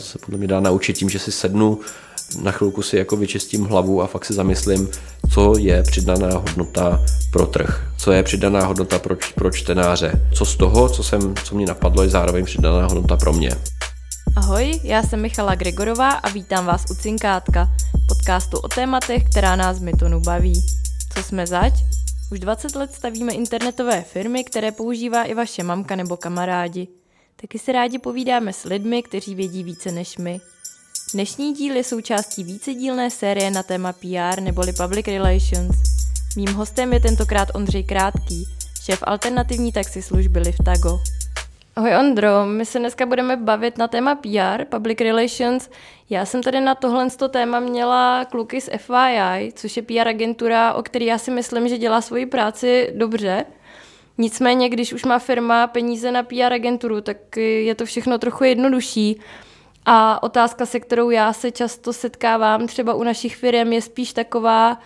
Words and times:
se 0.00 0.18
podle 0.18 0.38
mě 0.38 0.48
dá 0.48 0.60
naučit 0.60 0.98
tím, 0.98 1.10
že 1.10 1.18
si 1.18 1.32
sednu, 1.32 1.80
na 2.42 2.52
chvilku 2.52 2.82
si 2.82 2.96
jako 2.96 3.16
vyčistím 3.16 3.64
hlavu 3.64 4.02
a 4.02 4.06
fakt 4.06 4.24
si 4.24 4.34
zamyslím, 4.34 4.88
co 5.34 5.58
je 5.58 5.82
přidaná 5.82 6.38
hodnota 6.38 7.04
pro 7.32 7.46
trh, 7.46 7.92
co 7.98 8.12
je 8.12 8.22
přidaná 8.22 8.66
hodnota 8.66 8.98
pro, 8.98 9.16
pro 9.34 9.50
čtenáře, 9.50 10.26
co 10.34 10.44
z 10.44 10.56
toho, 10.56 10.88
co, 10.88 11.02
jsem, 11.02 11.34
co 11.44 11.54
mě 11.54 11.66
napadlo, 11.66 12.02
je 12.02 12.08
zároveň 12.08 12.44
přidaná 12.44 12.86
hodnota 12.86 13.16
pro 13.16 13.32
mě. 13.32 13.50
Ahoj, 14.36 14.80
já 14.82 15.02
jsem 15.02 15.20
Michala 15.20 15.54
Gregorová 15.54 16.10
a 16.10 16.28
vítám 16.28 16.66
vás 16.66 16.84
u 16.90 16.94
Cinkátka, 16.94 17.68
podcastu 18.08 18.58
o 18.58 18.68
tématech, 18.68 19.24
která 19.30 19.56
nás 19.56 19.78
v 19.78 19.82
Mytonu 19.82 20.20
baví. 20.20 20.62
Co 21.14 21.22
jsme 21.22 21.46
zač? 21.46 21.74
Už 22.32 22.40
20 22.40 22.76
let 22.76 22.94
stavíme 22.94 23.32
internetové 23.32 24.02
firmy, 24.02 24.44
které 24.44 24.72
používá 24.72 25.24
i 25.24 25.34
vaše 25.34 25.62
mamka 25.62 25.96
nebo 25.96 26.16
kamarádi. 26.16 26.99
Taky 27.40 27.58
si 27.58 27.72
rádi 27.72 27.98
povídáme 27.98 28.52
s 28.52 28.64
lidmi, 28.64 29.02
kteří 29.02 29.34
vědí 29.34 29.64
více 29.64 29.92
než 29.92 30.18
my. 30.18 30.40
Dnešní 31.14 31.52
díl 31.52 31.76
je 31.76 31.84
součástí 31.84 32.44
vícedílné 32.44 33.10
série 33.10 33.50
na 33.50 33.62
téma 33.62 33.92
PR 33.92 34.40
neboli 34.40 34.72
Public 34.72 35.06
Relations. 35.06 35.76
Mým 36.36 36.48
hostem 36.54 36.92
je 36.92 37.00
tentokrát 37.00 37.48
Ondřej 37.54 37.84
Krátký, 37.84 38.44
šéf 38.84 38.98
alternativní 39.02 39.72
taxislužby 39.72 40.38
Liftago. 40.38 41.00
Ahoj 41.76 41.96
Ondro, 41.96 42.46
my 42.46 42.66
se 42.66 42.78
dneska 42.78 43.06
budeme 43.06 43.36
bavit 43.36 43.78
na 43.78 43.88
téma 43.88 44.14
PR, 44.14 44.64
Public 44.64 45.00
Relations. 45.00 45.70
Já 46.10 46.24
jsem 46.24 46.42
tady 46.42 46.60
na 46.60 46.74
tohle 46.74 47.06
téma 47.30 47.60
měla 47.60 48.24
kluky 48.24 48.60
z 48.60 48.70
FYI, 48.76 49.52
což 49.54 49.76
je 49.76 49.82
PR 49.82 50.08
agentura, 50.08 50.72
o 50.72 50.82
který 50.82 51.06
já 51.06 51.18
si 51.18 51.30
myslím, 51.30 51.68
že 51.68 51.78
dělá 51.78 52.00
svoji 52.00 52.26
práci 52.26 52.92
dobře. 52.96 53.44
Nicméně, 54.20 54.68
když 54.68 54.92
už 54.92 55.04
má 55.04 55.18
firma 55.18 55.66
peníze 55.66 56.12
na 56.12 56.22
PR 56.22 56.52
agenturu, 56.52 57.00
tak 57.00 57.36
je 57.36 57.74
to 57.74 57.86
všechno 57.86 58.18
trochu 58.18 58.44
jednodušší. 58.44 59.20
A 59.86 60.22
otázka, 60.22 60.66
se 60.66 60.80
kterou 60.80 61.10
já 61.10 61.32
se 61.32 61.50
často 61.50 61.92
setkávám 61.92 62.66
třeba 62.66 62.94
u 62.94 63.02
našich 63.02 63.36
firm, 63.36 63.72
je 63.72 63.82
spíš 63.82 64.12
taková, 64.12 64.78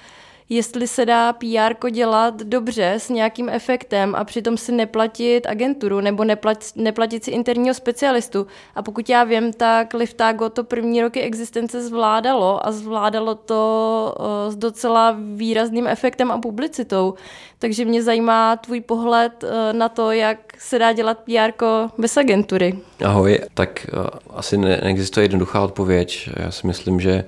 jestli 0.48 0.88
se 0.88 1.06
dá 1.06 1.32
PR 1.32 1.90
dělat 1.90 2.42
dobře 2.42 2.92
s 2.92 3.08
nějakým 3.08 3.48
efektem 3.48 4.14
a 4.14 4.24
přitom 4.24 4.56
si 4.56 4.72
neplatit 4.72 5.46
agenturu 5.46 6.00
nebo 6.00 6.24
neplat, 6.24 6.58
neplatit 6.76 7.24
si 7.24 7.30
interního 7.30 7.74
specialistu. 7.74 8.46
A 8.74 8.82
pokud 8.82 9.08
já 9.08 9.24
vím, 9.24 9.52
tak 9.52 9.94
Liftago 9.94 10.48
to 10.48 10.64
první 10.64 11.02
roky 11.02 11.20
existence 11.20 11.82
zvládalo 11.82 12.66
a 12.66 12.72
zvládalo 12.72 13.34
to 13.34 14.14
uh, 14.18 14.52
s 14.52 14.56
docela 14.56 15.16
výrazným 15.34 15.86
efektem 15.86 16.30
a 16.30 16.38
publicitou. 16.38 17.14
Takže 17.58 17.84
mě 17.84 18.02
zajímá 18.02 18.56
tvůj 18.56 18.80
pohled 18.80 19.44
uh, 19.44 19.50
na 19.72 19.88
to, 19.88 20.12
jak 20.12 20.38
se 20.58 20.78
dá 20.78 20.92
dělat 20.92 21.18
PR 21.18 21.64
bez 21.98 22.16
agentury. 22.16 22.78
Ahoj, 23.04 23.38
tak 23.54 23.86
uh, 23.92 24.06
asi 24.30 24.56
ne- 24.56 24.80
neexistuje 24.82 25.24
jednoduchá 25.24 25.60
odpověď. 25.60 26.30
Já 26.36 26.50
si 26.50 26.66
myslím, 26.66 27.00
že 27.00 27.24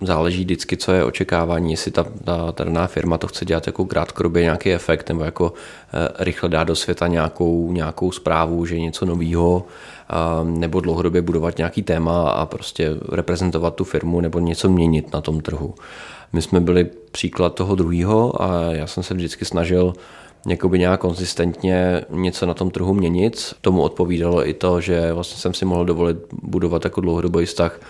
záleží 0.00 0.44
vždycky, 0.44 0.76
co 0.76 0.92
je 0.92 1.04
očekávání, 1.04 1.70
jestli 1.70 1.90
ta, 1.90 2.06
ta, 2.24 2.52
ta 2.52 2.64
daná 2.64 2.86
firma 2.86 3.18
to 3.18 3.26
chce 3.28 3.44
dělat 3.44 3.66
jako 3.66 3.84
krátkodobě 3.84 4.42
nějaký 4.42 4.72
efekt 4.72 5.08
nebo 5.08 5.24
jako 5.24 5.52
e, 5.92 6.24
rychle 6.24 6.48
dát 6.48 6.64
do 6.64 6.76
světa 6.76 7.06
nějakou, 7.06 7.72
nějakou 7.72 8.12
zprávu, 8.12 8.66
že 8.66 8.74
je 8.74 8.80
něco 8.80 9.06
nového, 9.06 9.66
nebo 10.44 10.80
dlouhodobě 10.80 11.22
budovat 11.22 11.58
nějaký 11.58 11.82
téma 11.82 12.30
a 12.30 12.46
prostě 12.46 12.90
reprezentovat 13.12 13.74
tu 13.74 13.84
firmu 13.84 14.20
nebo 14.20 14.38
něco 14.38 14.68
měnit 14.68 15.12
na 15.12 15.20
tom 15.20 15.40
trhu. 15.40 15.74
My 16.32 16.42
jsme 16.42 16.60
byli 16.60 16.84
příklad 17.12 17.54
toho 17.54 17.74
druhého 17.74 18.42
a 18.42 18.62
já 18.72 18.86
jsem 18.86 19.02
se 19.02 19.14
vždycky 19.14 19.44
snažil 19.44 19.92
jakoby 20.46 20.78
nějak 20.78 21.00
konzistentně 21.00 22.04
něco 22.10 22.46
na 22.46 22.54
tom 22.54 22.70
trhu 22.70 22.94
měnit. 22.94 23.54
Tomu 23.60 23.82
odpovídalo 23.82 24.48
i 24.48 24.54
to, 24.54 24.80
že 24.80 25.12
vlastně 25.12 25.40
jsem 25.40 25.54
si 25.54 25.64
mohl 25.64 25.84
dovolit 25.84 26.16
budovat 26.42 26.84
jako 26.84 27.00
dlouhodobý 27.00 27.46
vztah 27.46 27.80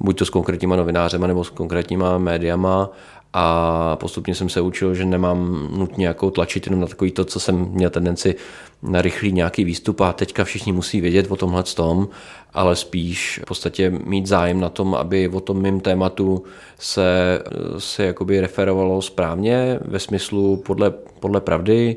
buď 0.00 0.18
to 0.18 0.26
s 0.26 0.30
konkrétníma 0.30 0.76
novinářema 0.76 1.26
nebo 1.26 1.44
s 1.44 1.50
konkrétníma 1.50 2.18
médiama. 2.18 2.90
A 3.36 3.96
postupně 3.96 4.34
jsem 4.34 4.48
se 4.48 4.60
učil, 4.60 4.94
že 4.94 5.04
nemám 5.04 5.68
nutně 5.76 6.06
jako 6.06 6.30
tlačit 6.30 6.66
jenom 6.66 6.80
na 6.80 6.86
takový 6.86 7.10
to, 7.10 7.24
co 7.24 7.40
jsem 7.40 7.56
měl 7.56 7.90
tendenci 7.90 8.34
na 8.82 9.02
rychlý 9.02 9.32
nějaký 9.32 9.64
výstup 9.64 10.00
a 10.00 10.12
teďka 10.12 10.44
všichni 10.44 10.72
musí 10.72 11.00
vědět 11.00 11.30
o 11.30 11.36
tomhle 11.36 11.62
tom, 11.62 12.08
ale 12.52 12.76
spíš 12.76 13.40
v 13.42 13.46
podstatě 13.46 13.90
mít 13.90 14.26
zájem 14.26 14.60
na 14.60 14.68
tom, 14.68 14.94
aby 14.94 15.28
o 15.28 15.40
tom 15.40 15.62
mým 15.62 15.80
tématu 15.80 16.44
se, 16.78 17.40
se 17.78 18.04
jakoby 18.04 18.40
referovalo 18.40 19.02
správně 19.02 19.78
ve 19.84 19.98
smyslu 19.98 20.56
podle, 20.56 20.90
podle 21.20 21.40
pravdy, 21.40 21.96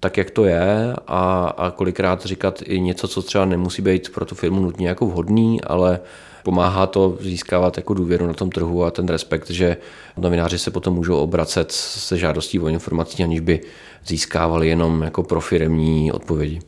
tak, 0.00 0.16
jak 0.16 0.30
to 0.30 0.44
je 0.44 0.94
a, 1.06 1.54
a 1.56 1.70
kolikrát 1.70 2.24
říkat 2.24 2.62
i 2.64 2.80
něco, 2.80 3.08
co 3.08 3.22
třeba 3.22 3.44
nemusí 3.44 3.82
být 3.82 4.08
pro 4.14 4.24
tu 4.24 4.34
firmu 4.34 4.60
nutně 4.60 4.88
jako 4.88 5.06
vhodný, 5.06 5.60
ale 5.64 6.00
pomáhá 6.46 6.86
to 6.86 7.18
získávat 7.20 7.76
jako 7.76 7.94
důvěru 7.94 8.26
na 8.26 8.32
tom 8.32 8.50
trhu 8.50 8.84
a 8.84 8.90
ten 8.90 9.08
respekt, 9.08 9.50
že 9.50 9.76
novináři 10.16 10.58
se 10.58 10.70
potom 10.70 10.94
můžou 10.94 11.16
obracet 11.16 11.72
se 11.72 12.18
žádostí 12.18 12.60
o 12.60 12.68
informací, 12.68 13.22
aniž 13.22 13.40
by 13.40 13.60
získávali 14.06 14.68
jenom 14.68 15.02
jako 15.02 15.22
profiremní 15.22 16.12
odpovědi. 16.12 16.60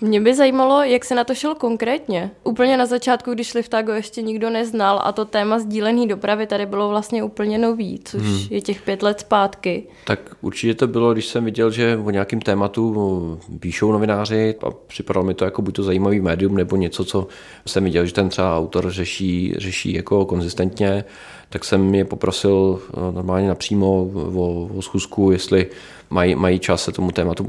Mě 0.00 0.20
by 0.20 0.34
zajímalo, 0.34 0.82
jak 0.82 1.04
se 1.04 1.14
na 1.14 1.24
to 1.24 1.34
šel 1.34 1.54
konkrétně. 1.54 2.30
Úplně 2.44 2.76
na 2.76 2.86
začátku, 2.86 3.34
když 3.34 3.54
Liftago 3.54 3.92
ještě 3.92 4.22
nikdo 4.22 4.50
neznal 4.50 5.00
a 5.04 5.12
to 5.12 5.24
téma 5.24 5.58
sdílený 5.58 6.08
dopravy 6.08 6.46
tady 6.46 6.66
bylo 6.66 6.88
vlastně 6.88 7.22
úplně 7.22 7.58
nový, 7.58 8.00
což 8.04 8.22
hmm. 8.22 8.40
je 8.50 8.60
těch 8.60 8.82
pět 8.82 9.02
let 9.02 9.20
zpátky. 9.20 9.86
Tak 10.04 10.20
určitě 10.40 10.74
to 10.74 10.86
bylo, 10.86 11.12
když 11.12 11.26
jsem 11.26 11.44
viděl, 11.44 11.70
že 11.70 11.96
o 12.04 12.10
nějakém 12.10 12.40
tématu 12.40 13.38
píšou 13.60 13.92
novináři 13.92 14.54
a 14.62 14.70
připadalo 14.70 15.26
mi 15.26 15.34
to 15.34 15.44
jako 15.44 15.62
buď 15.62 15.74
to 15.74 15.82
zajímavý 15.82 16.20
médium 16.20 16.56
nebo 16.56 16.76
něco, 16.76 17.04
co 17.04 17.26
jsem 17.66 17.84
viděl, 17.84 18.06
že 18.06 18.12
ten 18.12 18.28
třeba 18.28 18.58
autor 18.58 18.90
řeší, 18.90 19.54
řeší 19.56 19.94
jako 19.94 20.24
konzistentně, 20.24 21.04
tak 21.48 21.64
jsem 21.64 21.94
je 21.94 22.04
poprosil 22.04 22.80
eh, 22.88 23.12
normálně 23.12 23.48
napřímo 23.48 24.10
o, 24.34 24.68
o 24.76 24.82
schůzku, 24.82 25.30
jestli 25.30 25.66
mají, 26.10 26.34
mají 26.34 26.58
čas 26.58 26.84
se 26.84 26.92
tomu 26.92 27.12
tématu 27.12 27.48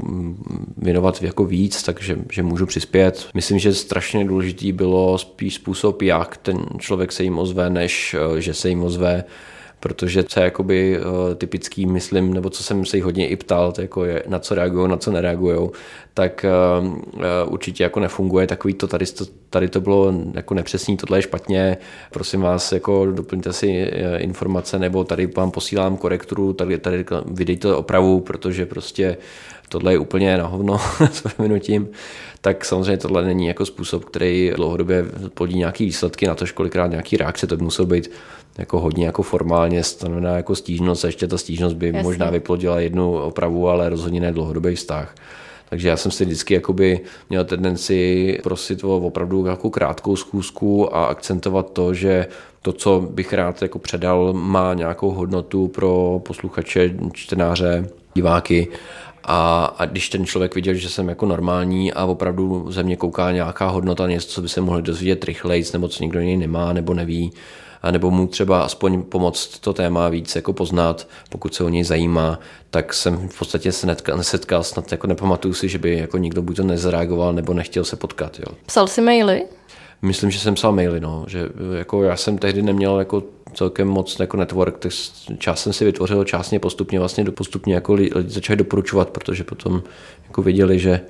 věnovat 0.76 1.22
jako 1.22 1.44
víc, 1.44 1.82
takže 1.82 2.18
že 2.32 2.42
můžu 2.42 2.66
přispět. 2.66 3.28
Myslím, 3.34 3.58
že 3.58 3.74
strašně 3.74 4.24
důležitý 4.24 4.72
bylo 4.72 5.18
spíš 5.18 5.54
způsob, 5.54 6.02
jak 6.02 6.36
ten 6.36 6.66
člověk 6.78 7.12
se 7.12 7.22
jim 7.22 7.38
ozve, 7.38 7.70
než 7.70 8.16
eh, 8.36 8.40
že 8.40 8.54
se 8.54 8.68
jim 8.68 8.82
ozve 8.82 9.24
protože 9.80 10.24
co 10.24 10.40
je 10.40 10.44
jakoby 10.44 11.00
uh, 11.00 11.34
typický, 11.34 11.86
myslím, 11.86 12.34
nebo 12.34 12.50
co 12.50 12.62
jsem 12.62 12.86
se 12.86 12.96
jich 12.96 13.04
hodně 13.04 13.28
i 13.28 13.36
ptal, 13.36 13.72
to 13.72 13.80
jako 13.80 14.04
je, 14.04 14.22
na 14.26 14.38
co 14.38 14.54
reagují, 14.54 14.88
na 14.88 14.96
co 14.96 15.10
nereagují, 15.10 15.70
tak 16.14 16.46
uh, 16.80 16.86
uh, 16.86 17.22
určitě 17.46 17.82
jako 17.82 18.00
nefunguje 18.00 18.46
takový 18.46 18.74
to, 18.74 18.86
tady 18.86 19.06
to, 19.06 19.24
tady 19.50 19.68
to 19.68 19.80
bylo 19.80 20.14
jako 20.34 20.54
nepřesný, 20.54 20.96
tohle 20.96 21.18
je 21.18 21.22
špatně, 21.22 21.76
prosím 22.10 22.40
vás, 22.40 22.72
jako 22.72 23.06
doplňte 23.06 23.52
si 23.52 23.66
informace, 24.16 24.78
nebo 24.78 25.04
tady 25.04 25.26
vám 25.26 25.50
posílám 25.50 25.96
korekturu, 25.96 26.52
tady, 26.52 26.78
tady 26.78 27.04
vydejte 27.26 27.74
opravu, 27.74 28.20
protože 28.20 28.66
prostě 28.66 29.16
tohle 29.68 29.92
je 29.92 29.98
úplně 29.98 30.36
na 30.38 30.46
hovno 30.46 30.78
s 31.12 31.20
prominutím, 31.20 31.88
tak 32.40 32.64
samozřejmě 32.64 32.96
tohle 32.96 33.24
není 33.24 33.46
jako 33.46 33.66
způsob, 33.66 34.04
který 34.04 34.52
dlouhodobě 34.56 35.04
plodí 35.34 35.58
nějaký 35.58 35.84
výsledky, 35.84 36.26
na 36.26 36.34
to 36.34 36.44
kolikrát 36.54 36.86
nějaký 36.86 37.16
reakce, 37.16 37.46
to 37.46 37.56
by 37.56 37.64
muselo 37.64 37.86
být 37.86 38.10
jako 38.58 38.80
hodně 38.80 39.06
jako 39.06 39.22
formálně 39.22 39.82
stanovená 39.84 40.36
jako 40.36 40.54
stížnost 40.54 41.04
a 41.04 41.08
ještě 41.08 41.26
ta 41.26 41.38
stížnost 41.38 41.76
by 41.76 41.86
Jasně. 41.86 42.02
možná 42.02 42.30
vyplodila 42.30 42.80
jednu 42.80 43.12
opravu, 43.12 43.68
ale 43.68 43.88
rozhodně 43.88 44.20
ne 44.20 44.32
dlouhodobý 44.32 44.74
vztah. 44.74 45.14
Takže 45.68 45.88
já 45.88 45.96
jsem 45.96 46.12
si 46.12 46.24
vždycky 46.24 46.54
jakoby 46.54 47.00
měl 47.30 47.44
tendenci 47.44 48.38
prosit 48.42 48.84
o 48.84 48.96
opravdu 48.96 49.46
jako 49.46 49.70
krátkou 49.70 50.16
schůzku 50.16 50.96
a 50.96 51.04
akcentovat 51.04 51.70
to, 51.72 51.94
že 51.94 52.26
to, 52.62 52.72
co 52.72 53.08
bych 53.10 53.32
rád 53.32 53.62
jako 53.62 53.78
předal, 53.78 54.32
má 54.32 54.74
nějakou 54.74 55.10
hodnotu 55.10 55.68
pro 55.68 56.20
posluchače, 56.24 56.94
čtenáře, 57.12 57.88
diváky 58.14 58.68
a, 59.30 59.64
a 59.78 59.86
když 59.86 60.08
ten 60.08 60.26
člověk 60.26 60.54
viděl, 60.54 60.74
že 60.74 60.88
jsem 60.88 61.08
jako 61.08 61.26
normální 61.26 61.92
a 61.92 62.04
opravdu 62.04 62.66
ze 62.72 62.82
mě 62.82 62.96
kouká 62.96 63.32
nějaká 63.32 63.68
hodnota, 63.68 64.06
něco, 64.06 64.28
co 64.28 64.42
by 64.42 64.48
se 64.48 64.60
mohli 64.60 64.82
dozvědět 64.82 65.24
rychleji, 65.24 65.64
nebo 65.72 65.88
co 65.88 66.02
nikdo 66.02 66.20
jiný 66.20 66.36
nemá 66.36 66.72
nebo 66.72 66.94
neví, 66.94 67.32
a 67.82 67.90
nebo 67.90 68.10
mu 68.10 68.26
třeba 68.26 68.62
aspoň 68.62 69.02
pomoct 69.02 69.58
to 69.58 69.72
téma 69.72 70.08
víc 70.08 70.36
jako 70.36 70.52
poznat, 70.52 71.08
pokud 71.30 71.54
se 71.54 71.64
o 71.64 71.68
něj 71.68 71.84
zajímá, 71.84 72.38
tak 72.70 72.94
jsem 72.94 73.28
v 73.28 73.38
podstatě 73.38 73.72
se 73.72 73.86
nesetkal, 74.16 74.64
snad 74.64 74.92
jako 74.92 75.06
nepamatuju 75.06 75.54
si, 75.54 75.68
že 75.68 75.78
by 75.78 75.98
jako 75.98 76.18
nikdo 76.18 76.42
buď 76.42 76.56
to 76.56 76.62
nezareagoval 76.62 77.32
nebo 77.32 77.54
nechtěl 77.54 77.84
se 77.84 77.96
potkat. 77.96 78.38
Jo. 78.38 78.54
Psal 78.66 78.86
si 78.86 79.00
maily? 79.00 79.44
Myslím, 80.02 80.30
že 80.30 80.38
jsem 80.38 80.54
psal 80.54 80.72
maily, 80.72 81.00
no, 81.00 81.24
že 81.28 81.48
jako 81.78 82.02
já 82.02 82.16
jsem 82.16 82.38
tehdy 82.38 82.62
neměl 82.62 82.98
jako 82.98 83.22
celkem 83.58 83.88
moc 83.88 84.20
jako 84.20 84.36
network, 84.36 84.78
tak 84.78 84.92
část 85.38 85.62
jsem 85.62 85.72
si 85.72 85.84
vytvořil, 85.84 86.24
část 86.24 86.50
mě 86.50 86.60
postupně 86.60 86.98
vlastně 86.98 87.24
postupně 87.24 87.74
jako 87.74 87.94
lidi 87.94 88.10
začali 88.26 88.56
doporučovat, 88.56 89.10
protože 89.10 89.44
potom 89.44 89.82
jako 90.26 90.42
věděli, 90.42 90.78
že 90.78 91.00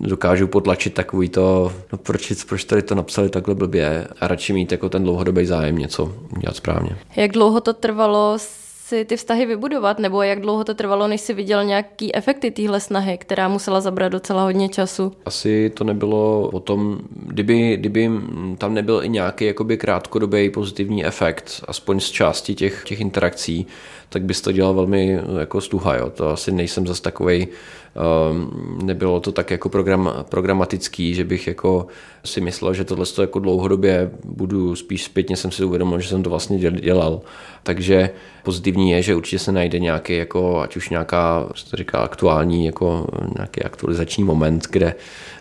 dokážu 0.00 0.46
potlačit 0.46 0.94
takový 0.94 1.28
to, 1.28 1.72
no 1.92 1.98
proč, 1.98 2.32
proč 2.48 2.64
tady 2.64 2.82
to 2.82 2.94
napsali 2.94 3.28
takhle 3.28 3.54
blbě 3.54 4.08
a 4.20 4.28
radši 4.28 4.52
mít 4.52 4.72
jako 4.72 4.88
ten 4.88 5.02
dlouhodobý 5.02 5.46
zájem 5.46 5.78
něco 5.78 6.14
dělat 6.40 6.56
správně. 6.56 6.96
Jak 7.16 7.32
dlouho 7.32 7.60
to 7.60 7.72
trvalo 7.72 8.38
si 8.84 9.04
ty 9.04 9.16
vztahy 9.16 9.46
vybudovat, 9.46 9.98
nebo 9.98 10.22
jak 10.22 10.40
dlouho 10.40 10.64
to 10.64 10.74
trvalo, 10.74 11.08
než 11.08 11.20
si 11.20 11.34
viděl 11.34 11.64
nějaký 11.64 12.14
efekty 12.16 12.50
téhle 12.50 12.80
snahy, 12.80 13.18
která 13.18 13.48
musela 13.48 13.80
zabrat 13.80 14.12
docela 14.12 14.42
hodně 14.42 14.68
času? 14.68 15.12
Asi 15.24 15.70
to 15.70 15.84
nebylo 15.84 16.48
o 16.52 16.60
tom, 16.60 16.98
kdyby, 17.10 17.76
kdyby 17.76 18.10
tam 18.58 18.74
nebyl 18.74 19.00
i 19.04 19.08
nějaký 19.08 19.44
jakoby 19.44 19.76
krátkodobý 19.76 20.50
pozitivní 20.50 21.04
efekt, 21.04 21.64
aspoň 21.68 22.00
z 22.00 22.10
části 22.10 22.54
těch, 22.54 22.84
těch 22.86 23.00
interakcí, 23.00 23.66
tak 24.08 24.22
bys 24.22 24.40
to 24.40 24.52
dělal 24.52 24.74
velmi 24.74 25.18
jako 25.40 25.60
stuha. 25.60 25.96
Jo. 25.96 26.10
To 26.10 26.28
asi 26.28 26.52
nejsem 26.52 26.86
zase 26.86 27.02
takovej, 27.02 27.48
nebylo 28.82 29.20
to 29.20 29.32
tak 29.32 29.50
jako 29.50 29.68
program, 29.68 30.24
programatický, 30.28 31.14
že 31.14 31.24
bych 31.24 31.46
jako 31.46 31.86
si 32.24 32.40
myslel, 32.40 32.74
že 32.74 32.84
tohle 32.84 33.06
jako 33.20 33.38
dlouhodobě 33.38 34.10
budu, 34.24 34.76
spíš 34.76 35.04
zpětně 35.04 35.36
jsem 35.36 35.50
si 35.50 35.64
uvědomil, 35.64 36.00
že 36.00 36.08
jsem 36.08 36.22
to 36.22 36.30
vlastně 36.30 36.58
dělal. 36.58 37.20
Takže 37.62 38.10
pozitivní 38.42 38.90
je, 38.90 39.02
že 39.02 39.14
určitě 39.14 39.38
se 39.38 39.52
najde 39.52 39.78
nějaký, 39.78 40.16
jako, 40.16 40.60
ať 40.60 40.76
už 40.76 40.90
nějaká, 40.90 41.48
se 41.54 41.76
říká, 41.76 41.98
aktuální, 41.98 42.66
jako 42.66 43.06
nějaký 43.36 43.62
aktualizační 43.62 44.24
moment, 44.24 44.66
kde, 44.70 44.94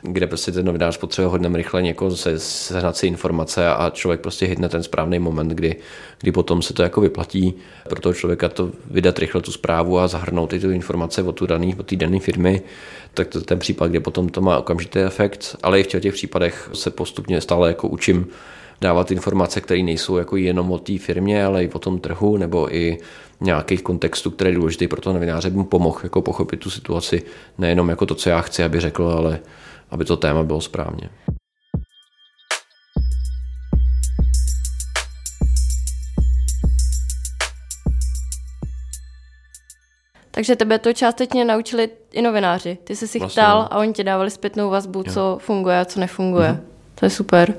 kde 0.04 0.28
prostě 0.28 0.52
ten 0.52 0.66
novinář 0.66 0.98
potřebuje 0.98 1.30
hodně 1.30 1.50
rychle 1.54 1.88
jako 1.88 2.16
se, 2.16 2.40
sehnat 2.40 2.98
si 2.98 3.08
informace 3.08 3.68
a 3.68 3.90
člověk 3.90 4.22
prostě 4.22 4.46
hitne 4.46 4.70
ten 4.70 4.84
správný 4.84 5.20
moment, 5.20 5.50
kdy, 5.50 5.76
kdy 6.22 6.32
potom 6.32 6.62
se 6.62 6.74
to 6.74 6.84
jako 6.84 7.02
vyplatí. 7.02 7.54
Pro 7.90 8.02
toho 8.02 8.14
člověka 8.14 8.50
to 8.50 8.72
vydat 8.92 9.20
rychle 9.20 9.42
tu 9.42 9.52
zprávu 9.52 10.00
a 10.00 10.08
zahrnout 10.08 10.50
ty 10.50 10.56
informace 10.56 11.24
o 11.24 11.32
tu 11.32 11.46
daný, 11.46 11.76
o 11.76 11.84
té 11.84 11.96
dané 11.96 12.20
firmy, 12.20 12.62
tak 13.14 13.28
to 13.28 13.38
je 13.38 13.44
ten 13.44 13.60
případ, 13.60 13.88
kde 13.88 14.00
potom 14.00 14.30
to 14.30 14.42
má 14.42 14.58
okamžitý 14.58 15.00
efekt, 15.00 15.56
ale 15.64 15.80
i 15.80 15.84
v 15.84 15.88
těch 15.88 16.14
případech 16.14 16.70
se 16.74 16.92
postupně 16.92 17.42
stále 17.42 17.68
jako 17.68 17.88
učím 17.88 18.28
dávat 18.82 19.12
informace, 19.12 19.62
které 19.62 19.84
nejsou 19.84 20.18
jako 20.18 20.38
jenom 20.38 20.72
o 20.72 20.80
té 20.80 20.98
firmě, 20.98 21.46
ale 21.46 21.64
i 21.64 21.70
o 21.70 21.80
tom 21.80 22.00
trhu 22.00 22.38
nebo 22.38 22.76
i 22.76 22.98
nějakých 23.42 23.82
kontextů, 23.82 24.32
které 24.32 24.50
je 24.50 24.56
důležité 24.56 24.88
pro 24.88 25.02
to 25.02 25.14
novináře, 25.14 25.50
by 25.50 25.58
mu 25.58 25.64
pomohl 25.64 26.00
jako 26.04 26.22
pochopit 26.22 26.60
tu 26.60 26.70
situaci 26.70 27.24
nejenom 27.58 27.90
jako 27.90 28.06
to, 28.06 28.16
co 28.16 28.30
já 28.30 28.42
chci, 28.42 28.64
aby 28.64 28.80
řekl, 28.80 29.04
ale 29.04 29.40
aby 29.94 30.06
to 30.06 30.18
téma 30.18 30.44
bylo 30.44 30.62
správně. 30.62 31.10
Takže 40.32 40.56
tebe 40.56 40.80
to 40.80 40.94
částečně 40.94 41.46
naučili 41.46 41.90
i 42.12 42.22
novináři. 42.22 42.78
Ty 42.84 42.96
jsi 42.96 43.08
si 43.08 43.20
vlastně. 43.20 43.42
chtal 43.42 43.68
a 43.72 43.78
oni 43.78 43.94
ti 43.94 44.04
dávali 44.04 44.32
zpětnou 44.32 44.70
vazbu, 44.70 45.04
jo. 45.08 45.14
co 45.14 45.38
funguje 45.42 45.80
a 45.80 45.86
co 45.86 46.00
nefunguje. 46.00 46.50
Mhm. 46.50 46.68
To 46.96 47.06
je 47.06 47.10
super. 47.10 47.56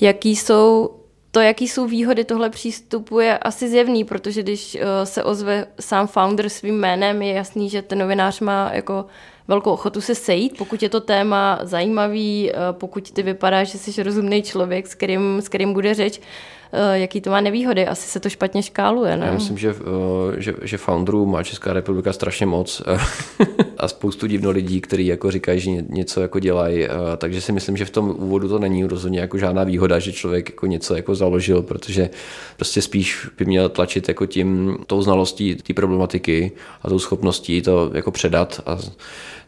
Jaký 0.00 0.36
jsou 0.36 0.90
to, 1.30 1.40
jaký 1.40 1.68
jsou 1.68 1.86
výhody 1.86 2.24
tohle 2.24 2.50
přístupu, 2.50 3.20
je 3.20 3.38
asi 3.38 3.68
zjevný, 3.68 4.04
protože 4.04 4.42
když 4.42 4.74
uh, 4.74 4.80
se 5.04 5.24
ozve 5.24 5.66
sám 5.80 6.06
founder 6.06 6.48
svým 6.48 6.80
jménem, 6.80 7.22
je 7.22 7.32
jasný, 7.32 7.70
že 7.70 7.82
ten 7.82 7.98
novinář 7.98 8.40
má 8.40 8.70
jako 8.72 9.06
velkou 9.48 9.72
ochotu 9.72 10.00
se 10.00 10.14
sejít, 10.14 10.58
pokud 10.58 10.82
je 10.82 10.88
to 10.88 11.00
téma 11.00 11.58
zajímavý, 11.62 12.50
uh, 12.50 12.58
pokud 12.78 13.10
ty 13.10 13.22
vypadá, 13.22 13.64
že 13.64 13.78
jsi 13.78 14.02
rozumný 14.02 14.42
člověk, 14.42 14.86
s 14.86 14.94
kterým, 14.94 15.40
s 15.40 15.48
kterým 15.48 15.72
bude 15.72 15.94
řeč, 15.94 16.20
Eh, 16.63 16.63
jaký 16.92 17.20
to 17.20 17.30
má 17.30 17.40
nevýhody. 17.40 17.86
Asi 17.86 18.08
se 18.08 18.20
to 18.20 18.30
špatně 18.30 18.62
škáluje, 18.62 19.16
ne? 19.16 19.26
Já 19.26 19.32
myslím, 19.32 19.58
že, 19.58 19.70
eh, 19.70 20.40
že, 20.40 20.54
že 20.62 20.76
founderů 20.76 21.26
má 21.26 21.42
Česká 21.42 21.72
republika 21.72 22.12
strašně 22.12 22.46
moc 22.46 22.82
a 23.78 23.88
spoustu 23.88 24.26
divno 24.26 24.50
lidí, 24.50 24.80
kteří 24.80 25.06
jako 25.06 25.30
říkají, 25.30 25.60
že 25.60 25.70
něco 25.70 26.20
jako 26.20 26.38
dělají, 26.38 26.88
takže 27.16 27.40
si 27.40 27.52
myslím, 27.52 27.76
že 27.76 27.84
v 27.84 27.90
tom 27.90 28.14
úvodu 28.18 28.48
to 28.48 28.58
není 28.58 28.84
rozhodně 28.84 29.20
jako 29.20 29.38
žádná 29.38 29.64
výhoda, 29.64 29.98
že 29.98 30.12
člověk 30.12 30.48
jako 30.48 30.66
něco 30.66 30.96
jako 30.96 31.14
založil, 31.14 31.62
protože 31.62 32.10
prostě 32.56 32.82
spíš 32.82 33.28
by 33.38 33.44
měl 33.44 33.68
tlačit 33.68 34.08
jako 34.08 34.26
tím, 34.26 34.78
tou 34.86 35.02
znalostí 35.02 35.54
té 35.54 35.74
problematiky 35.74 36.52
a 36.82 36.88
tou 36.88 36.98
schopností 36.98 37.62
to 37.62 37.90
jako 37.94 38.10
předat 38.10 38.60
a 38.66 38.78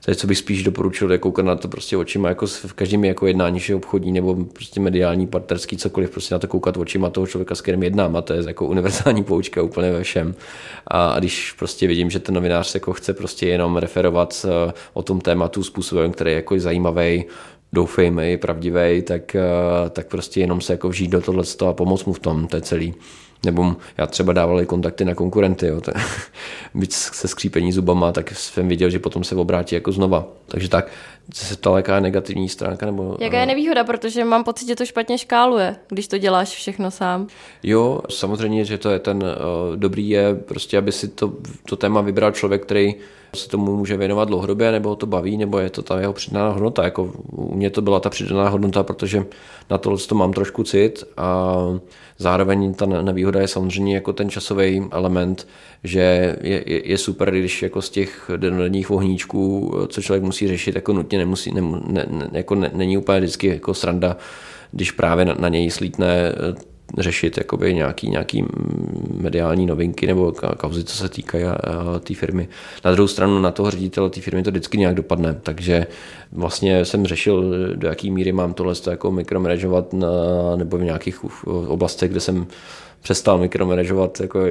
je, 0.09 0.15
co 0.15 0.27
bych 0.27 0.39
spíš 0.39 0.63
doporučil, 0.63 1.13
je 1.13 1.19
koukat 1.19 1.45
na 1.45 1.57
to 1.57 1.69
prostě 1.69 1.97
očima, 1.97 2.29
jako 2.29 2.47
v 2.47 2.73
každém 2.73 3.05
jako 3.05 3.27
jednání, 3.27 3.61
že 3.61 3.75
obchodní 3.75 4.13
nebo 4.13 4.35
prostě 4.35 4.81
mediální, 4.81 5.27
partnerský, 5.27 5.77
cokoliv, 5.77 6.11
prostě 6.11 6.35
na 6.35 6.39
to 6.39 6.47
koukat 6.47 6.77
očima 6.77 7.11
toho 7.11 7.27
člověka, 7.27 7.55
s 7.55 7.61
kterým 7.61 7.83
jednám 7.83 8.17
a 8.17 8.23
to 8.23 8.33
je 8.33 8.43
jako 8.47 8.67
univerzální 8.67 9.25
poučka 9.25 9.63
úplně 9.63 9.93
ve 9.93 10.03
všem. 10.03 10.35
A, 10.87 11.11
a 11.11 11.19
když 11.19 11.53
prostě 11.53 11.87
vidím, 11.87 12.11
že 12.11 12.19
ten 12.19 12.35
novinář 12.35 12.75
jako 12.75 12.93
chce 12.93 13.15
prostě 13.15 13.47
jenom 13.47 13.77
referovat 13.77 14.47
eh, 14.49 14.73
o 14.93 15.03
tom 15.03 15.21
tématu 15.21 15.63
způsobem, 15.63 16.13
který 16.13 16.31
je 16.31 16.37
jako 16.37 16.59
zajímavý, 16.59 17.25
doufejme, 17.73 18.37
pravdivý, 18.37 19.03
tak, 19.03 19.35
eh, 19.35 19.41
tak 19.91 20.07
prostě 20.07 20.41
jenom 20.41 20.61
se 20.61 20.73
jako 20.73 20.89
vžít 20.89 21.11
do 21.11 21.21
tohle 21.21 21.45
a 21.69 21.73
pomoct 21.73 22.05
mu 22.05 22.13
v 22.13 22.19
tom, 22.19 22.47
to 22.47 22.57
je 22.57 22.63
celý. 22.63 22.95
Nebo 23.44 23.77
já 23.99 24.06
třeba 24.06 24.33
dával 24.33 24.61
i 24.61 24.67
kontakty 24.67 25.05
na 25.05 25.15
konkurenty, 25.15 25.67
jo. 25.67 25.81
byť 26.75 26.93
se 26.93 27.29
skřípení 27.29 27.73
zubama, 27.73 28.12
tak 28.12 28.31
jsem 28.31 28.69
viděl, 28.69 28.91
že 28.91 28.99
potom 28.99 29.25
se 29.25 29.35
obrátí 29.35 29.75
jako 29.75 29.93
znova. 29.93 30.27
Takže 30.49 30.69
tak, 30.69 30.88
se 31.35 31.56
ptala, 31.56 31.77
jaká 31.77 31.94
je 31.94 32.00
negativní 32.00 32.49
stránka? 32.49 32.87
Nebo, 32.87 33.17
jaká 33.21 33.41
je 33.41 33.47
nevýhoda, 33.47 33.85
protože 33.85 34.25
mám 34.25 34.44
pocit, 34.44 34.67
že 34.67 34.77
to 34.77 34.87
špatně 34.87 35.19
škáluje, 35.19 35.77
když 35.88 36.09
to 36.09 36.19
děláš 36.19 36.49
všechno 36.49 36.91
sám. 36.91 37.27
Jo, 37.62 38.00
samozřejmě, 38.11 38.65
že 38.65 38.79
to 38.79 38.91
je 38.91 38.99
ten 38.99 39.17
uh, 39.17 39.77
dobrý 39.77 40.09
je 40.09 40.35
prostě, 40.35 40.79
aby 40.79 40.93
si 40.93 41.09
to, 41.09 41.33
to 41.69 41.77
téma 41.77 42.00
vybral 42.00 42.33
člověk, 42.33 42.62
který 42.62 42.94
se 43.34 43.49
tomu 43.49 43.76
může 43.76 43.96
věnovat 43.96 44.28
dlouhodobě, 44.28 44.73
nebo 44.73 44.88
ho 44.88 44.96
to 44.96 45.06
baví, 45.06 45.37
nebo 45.37 45.58
je 45.58 45.70
to 45.70 45.82
ta 45.82 46.00
jeho 46.00 46.12
přidaná 46.12 46.49
hodnota. 46.49 46.84
Jako 46.84 47.12
u 47.32 47.55
mě 47.55 47.70
to 47.70 47.82
byla 47.82 48.00
ta 48.00 48.11
přidaná 48.11 48.49
hodnota, 48.49 48.82
protože 48.82 49.25
na 49.70 49.78
tohle 49.78 49.99
to 49.99 50.14
mám 50.14 50.32
trošku 50.32 50.62
cit 50.62 51.05
a 51.17 51.56
zároveň 52.19 52.75
ta 52.75 52.87
nevýhoda 52.87 53.40
je 53.40 53.49
samozřejmě 53.49 53.94
jako 53.94 54.12
ten 54.12 54.31
časový 54.31 54.88
element, 54.90 55.49
že 55.84 56.37
je, 56.43 56.62
je, 56.67 56.88
je 56.90 56.99
super, 56.99 57.31
když 57.31 57.62
jako 57.62 57.82
z 57.82 57.90
těch 57.90 58.31
denních 58.37 58.90
ohníčků, 58.90 59.75
co 59.88 60.02
člověk 60.02 60.23
musí 60.23 60.49
řešit, 60.49 60.75
jako 60.75 60.93
nutně 60.93 61.19
nemusí, 61.19 61.52
ne, 61.55 61.62
ne, 61.90 62.31
jako 62.32 62.55
ne, 62.55 62.70
není 62.75 62.99
úplně 62.99 63.19
vždycky 63.19 63.46
jako 63.46 63.75
sranda, 63.75 64.17
když 64.73 64.90
právě 64.90 65.25
na, 65.25 65.34
na 65.38 65.49
něj 65.49 65.70
slítne 65.70 66.32
řešit 66.99 67.38
jakoby 67.38 67.75
nějaký, 67.75 68.11
nějaký 68.11 68.44
mediální 69.15 69.67
novinky 69.67 70.06
nebo 70.06 70.33
kauzy, 70.56 70.85
co 70.85 70.97
se 70.97 71.09
týkají 71.09 71.44
té 72.00 72.15
firmy. 72.15 72.49
Na 72.85 72.93
druhou 72.93 73.09
stranu 73.09 73.38
na 73.38 73.50
toho 73.50 73.71
ředitele 73.71 74.11
té 74.11 74.21
firmy 74.21 74.43
to 74.43 74.50
vždycky 74.50 74.79
nějak 74.79 74.94
dopadne, 74.94 75.35
takže 75.43 75.87
vlastně 76.33 76.85
jsem 76.85 77.06
řešil, 77.06 77.55
do 77.75 77.88
jaké 77.88 78.11
míry 78.11 78.33
mám 78.33 78.55
tohle 78.55 78.75
jako 78.91 79.11
mikromanagovat 79.11 79.94
nebo 80.56 80.79
v 80.79 80.83
nějakých 80.83 81.25
oblastech, 81.47 82.11
kde 82.11 82.21
jsem 82.21 82.47
přestal 83.06 83.38
mikromanagovat, 83.38 84.20
jako, 84.20 84.38
uh, 84.38 84.47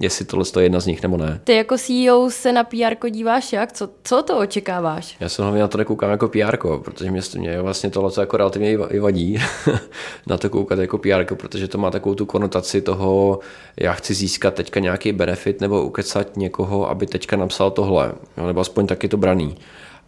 jestli 0.00 0.24
tohle 0.24 0.44
je 0.58 0.62
jedna 0.62 0.80
z 0.80 0.86
nich 0.86 1.02
nebo 1.02 1.16
ne. 1.16 1.40
Ty 1.44 1.54
jako 1.54 1.78
CEO 1.78 2.30
se 2.30 2.52
na 2.52 2.64
PR 2.64 3.10
díváš 3.10 3.52
jak? 3.52 3.72
Co, 3.72 3.88
co 4.04 4.22
to 4.22 4.38
očekáváš? 4.38 5.16
Já 5.20 5.28
se 5.28 5.42
hlavně 5.42 5.60
na 5.60 5.68
to 5.68 5.78
nekoukám 5.78 6.10
jako 6.10 6.28
PR, 6.28 6.56
protože 6.56 7.10
mě, 7.10 7.20
mě 7.38 7.62
vlastně 7.62 7.90
tohle 7.90 8.10
jako 8.20 8.36
relativně 8.36 8.72
i 8.72 8.98
vadí 8.98 9.38
na 10.26 10.38
to 10.38 10.50
koukat 10.50 10.78
jako 10.78 10.98
PR, 10.98 11.34
protože 11.34 11.68
to 11.68 11.78
má 11.78 11.90
takovou 11.90 12.14
tu 12.14 12.26
konotaci 12.26 12.80
toho, 12.80 13.38
já 13.80 13.92
chci 13.92 14.14
získat 14.14 14.54
teďka 14.54 14.80
nějaký 14.80 15.12
benefit 15.12 15.60
nebo 15.60 15.82
ukecat 15.82 16.36
někoho, 16.36 16.90
aby 16.90 17.06
teďka 17.06 17.36
napsal 17.36 17.70
tohle, 17.70 18.12
jo, 18.36 18.46
nebo 18.46 18.60
aspoň 18.60 18.86
taky 18.86 19.08
to 19.08 19.16
braný. 19.16 19.56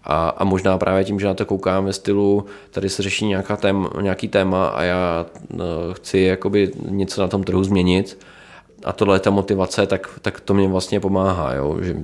A, 0.08 0.28
a 0.28 0.44
možná 0.44 0.78
právě 0.78 1.04
tím, 1.04 1.20
že 1.20 1.26
na 1.26 1.34
to 1.34 1.44
koukám 1.44 1.84
ve 1.84 1.92
stylu, 1.92 2.44
tady 2.70 2.88
se 2.88 3.02
řeší 3.02 3.26
nějaká 3.26 3.56
tém, 3.56 3.88
nějaký 4.00 4.28
téma 4.28 4.68
a 4.68 4.82
já 4.82 5.26
no, 5.50 5.64
chci 5.92 6.18
jakoby 6.18 6.70
něco 6.88 7.20
na 7.20 7.28
tom 7.28 7.44
trhu 7.44 7.64
změnit 7.64 8.18
a 8.84 8.92
tohle 8.92 9.16
je 9.16 9.20
ta 9.20 9.30
motivace, 9.30 9.86
tak, 9.86 10.08
tak 10.22 10.40
to 10.40 10.54
mě 10.54 10.68
vlastně 10.68 11.00
pomáhá, 11.00 11.54
jo? 11.54 11.76
že 11.82 11.96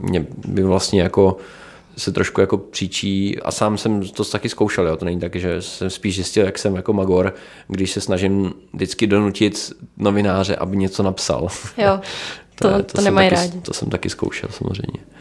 mě 0.00 0.26
by 0.46 0.62
vlastně 0.62 1.02
jako 1.02 1.36
se 1.96 2.12
trošku 2.12 2.40
jako 2.40 2.58
příčí 2.58 3.40
a 3.42 3.50
sám 3.50 3.78
jsem 3.78 4.08
to 4.08 4.24
taky 4.24 4.48
zkoušel, 4.48 4.86
jo? 4.86 4.96
to 4.96 5.04
není 5.04 5.20
tak, 5.20 5.36
že 5.36 5.62
jsem 5.62 5.90
spíš 5.90 6.14
zjistil, 6.14 6.46
jak 6.46 6.58
jsem 6.58 6.76
jako 6.76 6.92
magor, 6.92 7.34
když 7.68 7.90
se 7.90 8.00
snažím 8.00 8.52
vždycky 8.72 9.06
donutit 9.06 9.72
novináře, 9.96 10.56
aby 10.56 10.76
něco 10.76 11.02
napsal. 11.02 11.48
Jo, 11.78 12.00
to, 12.54 12.68
to, 12.68 12.82
to, 12.82 12.82
to 12.82 13.00
nemají 13.00 13.30
taky, 13.30 13.40
rádi. 13.40 13.60
To 13.60 13.72
jsem 13.72 13.90
taky 13.90 14.10
zkoušel 14.10 14.48
samozřejmě. 14.52 15.13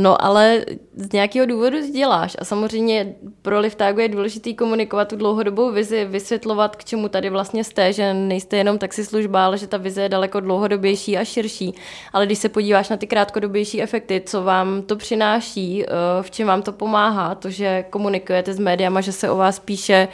No 0.00 0.24
ale 0.24 0.64
z 0.96 1.12
nějakého 1.12 1.46
důvodu 1.46 1.76
děláš 1.92 2.36
a 2.38 2.44
samozřejmě 2.44 3.14
pro 3.42 3.60
Liftago 3.60 4.00
je 4.00 4.08
důležitý 4.08 4.54
komunikovat 4.54 5.08
tu 5.08 5.16
dlouhodobou 5.16 5.72
vizi, 5.72 6.04
vysvětlovat, 6.04 6.76
k 6.76 6.84
čemu 6.84 7.08
tady 7.08 7.30
vlastně 7.30 7.64
jste, 7.64 7.92
že 7.92 8.14
nejste 8.14 8.56
jenom 8.56 8.78
taxislužba, 8.78 9.44
ale 9.44 9.58
že 9.58 9.66
ta 9.66 9.76
vize 9.76 10.02
je 10.02 10.08
daleko 10.08 10.40
dlouhodobější 10.40 11.18
a 11.18 11.24
širší. 11.24 11.74
Ale 12.12 12.26
když 12.26 12.38
se 12.38 12.48
podíváš 12.48 12.88
na 12.88 12.96
ty 12.96 13.06
krátkodobější 13.06 13.82
efekty, 13.82 14.22
co 14.26 14.42
vám 14.42 14.82
to 14.82 14.96
přináší, 14.96 15.84
eh, 15.84 15.88
v 16.22 16.30
čem 16.30 16.46
vám 16.46 16.62
to 16.62 16.72
pomáhá, 16.72 17.34
to, 17.34 17.50
že 17.50 17.84
komunikujete 17.90 18.54
s 18.54 18.58
médiama, 18.58 19.00
že 19.00 19.12
se 19.12 19.30
o 19.30 19.36
vás 19.36 19.58
píše, 19.58 20.08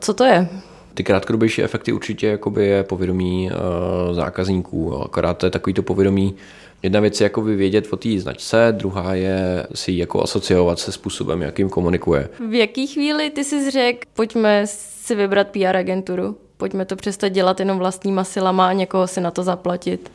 co 0.00 0.14
to 0.14 0.24
je? 0.24 0.48
Ty 0.94 1.04
krátkodobější 1.04 1.62
efekty 1.62 1.92
určitě 1.92 2.26
jakoby 2.26 2.66
je 2.66 2.84
povědomí 2.84 3.50
uh, 3.50 4.14
zákazníků, 4.14 5.02
akorát 5.02 5.38
to 5.38 5.46
je 5.46 5.50
takový 5.50 5.74
to 5.74 5.82
povědomí 5.82 6.36
Jedna 6.82 7.00
věc 7.00 7.20
je 7.20 7.24
jako 7.24 7.42
vyvědět 7.42 7.86
o 7.90 7.96
té 7.96 8.18
značce, 8.18 8.68
druhá 8.70 9.14
je 9.14 9.66
si 9.74 9.92
jako 9.92 10.22
asociovat 10.22 10.78
se 10.78 10.92
způsobem, 10.92 11.42
jakým 11.42 11.68
komunikuje. 11.68 12.28
V 12.48 12.54
jaký 12.54 12.86
chvíli 12.86 13.30
ty 13.30 13.44
jsi 13.44 13.70
řekl, 13.70 14.00
pojďme 14.14 14.62
si 14.66 15.14
vybrat 15.14 15.48
PR 15.48 15.76
agenturu? 15.76 16.36
pojďme 16.60 16.84
to 16.84 16.96
přestat 16.96 17.28
dělat 17.28 17.60
jenom 17.60 17.78
vlastníma 17.78 18.24
silama 18.24 18.68
a 18.68 18.72
někoho 18.72 19.06
si 19.06 19.20
na 19.20 19.30
to 19.30 19.42
zaplatit. 19.42 20.10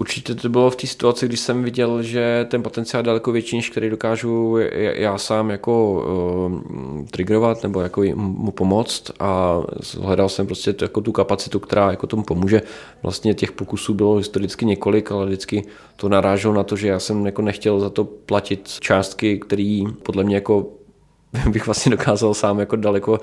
Určitě 0.00 0.34
to 0.34 0.48
bylo 0.48 0.70
v 0.70 0.76
té 0.76 0.86
situaci, 0.86 1.26
když 1.26 1.40
jsem 1.40 1.62
viděl, 1.62 2.02
že 2.02 2.46
ten 2.50 2.62
potenciál 2.62 3.00
je 3.00 3.06
daleko 3.06 3.32
větší, 3.32 3.56
než 3.56 3.70
který 3.70 3.90
dokážu 3.90 4.56
já 4.94 5.18
sám 5.18 5.50
jako 5.50 5.92
uh, 5.92 7.04
triggerovat 7.10 7.62
nebo 7.62 7.80
jako 7.80 8.02
mu 8.14 8.50
pomoct 8.50 9.10
a 9.20 9.60
hledal 10.00 10.28
jsem 10.28 10.46
prostě 10.46 10.72
to, 10.72 10.84
jako 10.84 11.00
tu 11.00 11.12
kapacitu, 11.12 11.58
která 11.58 11.90
jako 11.90 12.06
tomu 12.06 12.22
pomůže. 12.22 12.62
Vlastně 13.02 13.34
těch 13.34 13.52
pokusů 13.52 13.94
bylo 13.94 14.16
historicky 14.16 14.64
několik, 14.64 15.12
ale 15.12 15.26
vždycky 15.26 15.62
to 15.96 16.08
naráželo 16.08 16.54
na 16.54 16.62
to, 16.62 16.76
že 16.76 16.88
já 16.88 16.98
jsem 16.98 17.26
jako 17.26 17.42
nechtěl 17.42 17.80
za 17.80 17.90
to 17.90 18.04
platit 18.04 18.68
částky, 18.80 19.38
které 19.38 19.82
podle 20.02 20.24
mě 20.24 20.34
jako 20.34 20.66
bych 21.50 21.66
vlastně 21.66 21.90
dokázal 21.90 22.34
sám 22.34 22.58
jako 22.58 22.76
daleko 22.76 23.12
uh, 23.12 23.18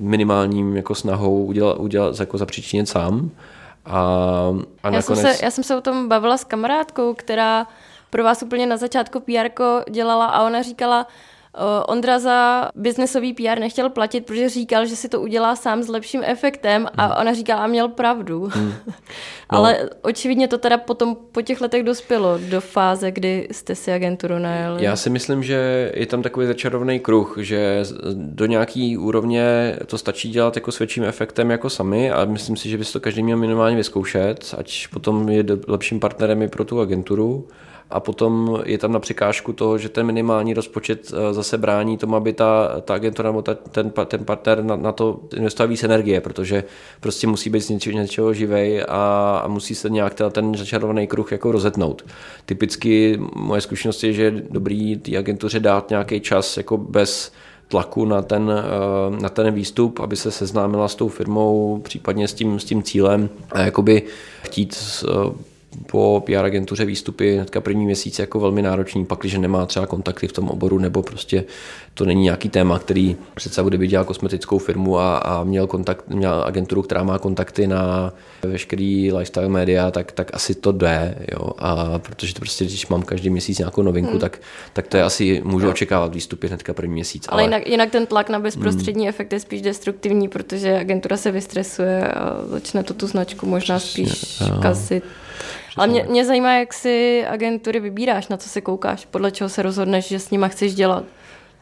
minimálním 0.00 0.76
jako 0.76 0.94
snahou 0.94 1.44
udělat, 1.44 1.78
udělat 1.78 2.20
jako 2.20 2.38
zapříčinit 2.38 2.88
sám. 2.88 3.30
A, 3.88 4.00
a 4.82 4.90
já, 4.90 5.02
jsem 5.02 5.16
se, 5.16 5.36
já 5.42 5.50
jsem 5.50 5.64
se 5.64 5.76
o 5.76 5.80
tom 5.80 6.08
bavila 6.08 6.36
s 6.36 6.44
kamarádkou, 6.44 7.14
která 7.14 7.66
pro 8.10 8.24
vás 8.24 8.42
úplně 8.42 8.66
na 8.66 8.76
začátku 8.76 9.20
PR 9.20 9.48
dělala 9.90 10.26
a 10.26 10.42
ona 10.46 10.62
říkala, 10.62 11.06
Ondra 11.88 12.18
za 12.18 12.68
biznesový 12.74 13.34
PR 13.34 13.58
nechtěl 13.60 13.90
platit, 13.90 14.26
protože 14.26 14.48
říkal, 14.48 14.86
že 14.86 14.96
si 14.96 15.08
to 15.08 15.20
udělá 15.20 15.56
sám 15.56 15.82
s 15.82 15.88
lepším 15.88 16.22
efektem 16.24 16.86
a 16.96 17.06
hmm. 17.06 17.14
ona 17.20 17.34
říkala, 17.34 17.64
a 17.64 17.66
měl 17.66 17.88
pravdu. 17.88 18.48
Hmm. 18.52 18.72
No. 19.52 19.58
Ale 19.58 19.90
očividně 20.02 20.48
to 20.48 20.58
teda 20.58 20.78
potom 20.78 21.16
po 21.32 21.42
těch 21.42 21.60
letech 21.60 21.82
dospělo 21.82 22.38
do 22.38 22.60
fáze, 22.60 23.10
kdy 23.10 23.48
jste 23.50 23.74
si 23.74 23.92
agenturu 23.92 24.38
najeli. 24.38 24.84
Já 24.84 24.96
si 24.96 25.10
myslím, 25.10 25.42
že 25.42 25.92
je 25.94 26.06
tam 26.06 26.22
takový 26.22 26.46
začarovný 26.46 27.00
kruh, 27.00 27.36
že 27.40 27.82
do 28.12 28.46
nějaký 28.46 28.96
úrovně 28.96 29.76
to 29.86 29.98
stačí 29.98 30.30
dělat 30.30 30.56
jako 30.56 30.72
s 30.72 30.78
větším 30.78 31.04
efektem 31.04 31.50
jako 31.50 31.70
sami 31.70 32.10
a 32.10 32.24
myslím 32.24 32.56
si, 32.56 32.68
že 32.68 32.78
by 32.78 32.84
to 32.84 33.00
každý 33.00 33.22
měl 33.22 33.36
minimálně 33.36 33.76
vyzkoušet, 33.76 34.54
ať 34.58 34.88
potom 34.88 35.28
je 35.28 35.44
lepším 35.68 36.00
partnerem 36.00 36.42
i 36.42 36.48
pro 36.48 36.64
tu 36.64 36.80
agenturu 36.80 37.48
a 37.90 38.00
potom 38.00 38.62
je 38.64 38.78
tam 38.78 38.92
na 38.92 38.98
překážku 38.98 39.52
toho, 39.52 39.78
že 39.78 39.88
ten 39.88 40.06
minimální 40.06 40.54
rozpočet 40.54 41.12
eh, 41.12 41.34
zase 41.34 41.58
brání 41.58 41.98
tomu, 41.98 42.16
aby 42.16 42.32
ta, 42.32 42.80
ta 42.80 42.94
agentura 42.94 43.28
nebo 43.28 43.42
ta, 43.42 43.54
ten, 43.54 43.92
ten 44.06 44.24
partner 44.24 44.64
na, 44.64 44.76
na 44.76 44.92
to 44.92 45.20
investoval 45.36 45.68
víc 45.68 45.84
energie, 45.84 46.20
protože 46.20 46.64
prostě 47.00 47.26
musí 47.26 47.50
být 47.50 47.60
z 47.60 47.68
něčeho, 47.68 47.98
něčeho 47.98 48.34
živej 48.34 48.84
a, 48.88 49.38
a 49.44 49.48
musí 49.48 49.74
se 49.74 49.90
nějak 49.90 50.14
ten, 50.14 50.30
ten 50.30 50.54
začarovaný 50.54 51.06
kruh 51.06 51.32
jako 51.32 51.52
rozetnout. 51.52 52.04
Typicky 52.46 53.18
moje 53.36 53.60
zkušenost 53.60 54.04
je, 54.04 54.12
že 54.12 54.22
je 54.22 54.30
dobrý 54.50 54.96
té 54.96 55.16
agentuře 55.16 55.60
dát 55.60 55.90
nějaký 55.90 56.20
čas 56.20 56.56
jako 56.56 56.76
bez 56.76 57.32
tlaku 57.68 58.04
na 58.04 58.22
ten, 58.22 58.50
eh, 58.50 59.20
na 59.22 59.28
ten 59.28 59.54
výstup, 59.54 60.00
aby 60.00 60.16
se 60.16 60.30
seznámila 60.30 60.88
s 60.88 60.94
tou 60.94 61.08
firmou, 61.08 61.80
případně 61.84 62.28
s 62.28 62.34
tím, 62.34 62.60
s 62.60 62.64
tím 62.64 62.82
cílem 62.82 63.28
a 63.52 63.60
jakoby 63.60 64.02
chtít 64.42 64.76
eh, 65.04 65.47
po 65.86 66.22
PR 66.26 66.44
agentuře 66.44 66.84
výstupy 66.84 67.34
hnedka 67.34 67.60
první 67.60 67.84
měsíc 67.84 68.18
jako 68.18 68.40
velmi 68.40 68.62
náročný, 68.62 69.04
pak, 69.04 69.18
když 69.18 69.34
nemá 69.34 69.66
třeba 69.66 69.86
kontakty 69.86 70.28
v 70.28 70.32
tom 70.32 70.48
oboru, 70.48 70.78
nebo 70.78 71.02
prostě 71.02 71.44
to 71.94 72.04
není 72.04 72.22
nějaký 72.22 72.48
téma, 72.48 72.78
který 72.78 73.16
přece 73.34 73.62
bude 73.62 73.86
dělal 73.86 74.04
kosmetickou 74.04 74.58
firmu 74.58 74.98
a, 74.98 75.16
a 75.16 75.44
měl, 75.44 75.66
kontakt, 75.66 76.08
měl 76.08 76.44
agenturu, 76.46 76.82
která 76.82 77.02
má 77.02 77.18
kontakty 77.18 77.66
na 77.66 78.12
veškerý 78.42 79.12
lifestyle 79.12 79.48
média, 79.48 79.90
tak, 79.90 80.12
tak 80.12 80.34
asi 80.34 80.54
to 80.54 80.72
jde, 80.72 81.18
jo. 81.32 81.50
A 81.58 81.98
protože 81.98 82.34
to 82.34 82.40
prostě, 82.40 82.64
když 82.64 82.88
mám 82.88 83.02
každý 83.02 83.30
měsíc 83.30 83.58
nějakou 83.58 83.82
novinku, 83.82 84.10
hmm. 84.10 84.20
tak, 84.20 84.40
tak 84.72 84.86
to 84.86 84.96
je 84.96 85.02
asi, 85.02 85.42
můžu 85.44 85.68
očekávat 85.68 86.14
výstupy 86.14 86.48
hnedka 86.48 86.74
první 86.74 86.92
měsíc. 86.92 87.26
Ale, 87.28 87.42
ale 87.42 87.42
jinak, 87.42 87.66
jinak 87.66 87.90
ten 87.90 88.06
tlak 88.06 88.30
na 88.30 88.38
bezprostřední 88.38 89.02
hmm. 89.02 89.08
efekt 89.08 89.32
je 89.32 89.40
spíš 89.40 89.62
destruktivní, 89.62 90.28
protože 90.28 90.78
agentura 90.78 91.16
se 91.16 91.30
vystresuje 91.30 92.08
a 92.08 92.42
začne 92.46 92.82
to 92.82 92.94
tu 92.94 93.06
značku 93.06 93.46
možná 93.46 93.78
Přesně, 93.78 94.06
spíš 94.06 94.40
jo. 94.40 94.58
kazit. 94.62 95.04
Ale 95.78 95.88
mě, 95.88 96.06
mě 96.08 96.24
zajímá, 96.24 96.52
jak 96.52 96.74
si 96.74 97.24
agentury 97.26 97.80
vybíráš, 97.80 98.28
na 98.28 98.36
co 98.36 98.48
se 98.48 98.60
koukáš, 98.60 99.04
podle 99.04 99.30
čeho 99.30 99.48
se 99.48 99.62
rozhodneš, 99.62 100.08
že 100.08 100.18
s 100.18 100.30
nima 100.30 100.48
chceš 100.48 100.74
dělat. 100.74 101.04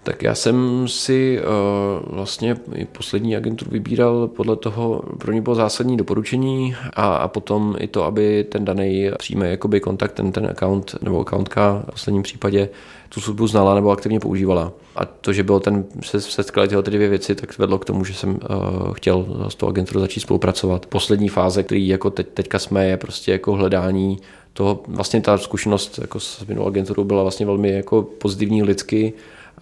Tak 0.06 0.22
já 0.22 0.34
jsem 0.34 0.88
si 0.88 1.40
uh, 1.40 2.14
vlastně 2.14 2.56
poslední 2.92 3.36
agenturu 3.36 3.70
vybíral 3.70 4.28
podle 4.28 4.56
toho, 4.56 5.02
pro 5.18 5.32
ně 5.32 5.40
bylo 5.40 5.54
zásadní 5.54 5.96
doporučení 5.96 6.75
a, 6.94 7.16
a 7.16 7.28
potom 7.28 7.76
i 7.78 7.86
to, 7.86 8.04
aby 8.04 8.44
ten 8.44 8.64
daný 8.64 9.10
přímý 9.18 9.46
jakoby 9.50 9.80
kontakt, 9.80 10.12
ten, 10.12 10.32
ten 10.32 10.46
account 10.46 10.94
nebo 11.02 11.20
accountka 11.20 11.82
v 11.88 11.90
posledním 11.90 12.22
případě 12.22 12.68
tu 13.08 13.20
službu 13.20 13.46
znala 13.46 13.75
nebo 13.75 13.90
aktivně 13.90 14.20
používala. 14.20 14.72
A 14.96 15.04
to, 15.04 15.32
že 15.32 15.42
bylo 15.42 15.60
ten, 15.60 15.84
se, 16.02 16.20
se 16.20 16.42
tyhle 16.42 16.82
ty 16.82 16.90
dvě 16.90 17.08
věci, 17.08 17.34
tak 17.34 17.58
vedlo 17.58 17.78
k 17.78 17.84
tomu, 17.84 18.04
že 18.04 18.14
jsem 18.14 18.30
uh, 18.30 18.92
chtěl 18.92 19.26
s 19.48 19.54
tou 19.54 19.68
agenturou 19.68 20.00
začít 20.00 20.20
spolupracovat. 20.20 20.86
Poslední 20.86 21.28
fáze, 21.28 21.62
který 21.62 21.88
jako 21.88 22.10
teď, 22.10 22.26
teďka 22.34 22.58
jsme, 22.58 22.86
je 22.86 22.96
prostě 22.96 23.32
jako 23.32 23.52
hledání 23.52 24.18
toho, 24.52 24.82
vlastně 24.88 25.20
ta 25.20 25.38
zkušenost 25.38 25.98
jako 25.98 26.20
s 26.20 26.46
minulou 26.46 26.66
agenturou 26.66 27.04
byla 27.04 27.22
vlastně 27.22 27.46
velmi 27.46 27.72
jako 27.72 28.02
pozitivní 28.02 28.62
lidsky, 28.62 29.12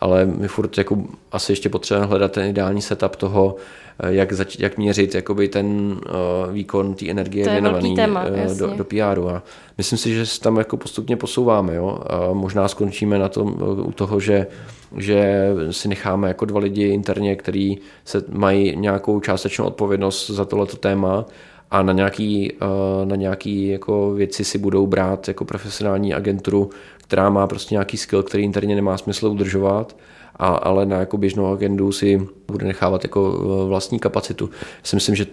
ale 0.00 0.26
my 0.26 0.48
furt 0.48 0.78
jako 0.78 1.02
asi 1.32 1.52
ještě 1.52 1.68
potřebujeme 1.68 2.06
hledat 2.06 2.32
ten 2.32 2.50
ideální 2.50 2.82
setup 2.82 3.16
toho, 3.16 3.56
eh, 4.00 4.14
jak, 4.14 4.32
zač- 4.32 4.58
jak 4.58 4.78
měřit 4.78 5.14
jakoby 5.14 5.48
ten 5.48 5.66
uh, 5.66 6.52
výkon 6.52 6.94
té 6.94 7.10
energie 7.10 7.50
věnovaný 7.50 7.96
téma, 7.96 8.24
uh, 8.24 8.58
do, 8.58 8.66
do 8.76 8.84
PRu. 8.84 9.28
A 9.28 9.42
myslím 9.78 9.98
si, 9.98 10.14
že 10.14 10.26
se 10.26 10.40
tam 10.40 10.56
jako 10.56 10.76
postupně 10.76 11.16
posouváme. 11.16 11.74
Jo? 11.74 11.98
A 12.06 12.32
možná 12.32 12.68
skončíme 12.68 13.18
na 13.18 13.28
tom, 13.28 13.56
u 13.86 13.92
toho, 13.92 14.20
že, 14.20 14.46
že 14.96 15.48
si 15.70 15.88
necháme 15.88 16.28
jako 16.28 16.44
dva 16.44 16.60
lidi 16.60 16.86
interně, 16.86 17.36
který 17.36 17.78
se 18.04 18.24
mají 18.28 18.76
nějakou 18.76 19.20
částečnou 19.20 19.64
odpovědnost 19.64 20.30
za 20.30 20.44
tohleto 20.44 20.76
téma 20.76 21.26
a 21.70 21.82
na 21.82 21.92
nějaký, 21.92 22.52
na 23.04 23.16
nějaký 23.16 23.68
jako 23.68 24.14
věci 24.14 24.44
si 24.44 24.58
budou 24.58 24.86
brát 24.86 25.28
jako 25.28 25.44
profesionální 25.44 26.14
agenturu, 26.14 26.70
která 27.06 27.30
má 27.30 27.46
prostě 27.46 27.74
nějaký 27.74 27.96
skill, 27.96 28.22
který 28.22 28.42
interně 28.42 28.74
nemá 28.74 28.98
smysl 28.98 29.26
udržovat, 29.26 29.96
a, 30.36 30.46
ale 30.46 30.86
na 30.86 30.98
jako 30.98 31.16
běžnou 31.16 31.52
agendu 31.52 31.92
si 31.92 32.28
bude 32.48 32.66
nechávat 32.66 33.04
jako 33.04 33.40
e, 33.64 33.68
vlastní 33.68 33.98
kapacitu. 33.98 34.50
Si 34.82 34.96
myslím, 34.96 35.14
že 35.14 35.26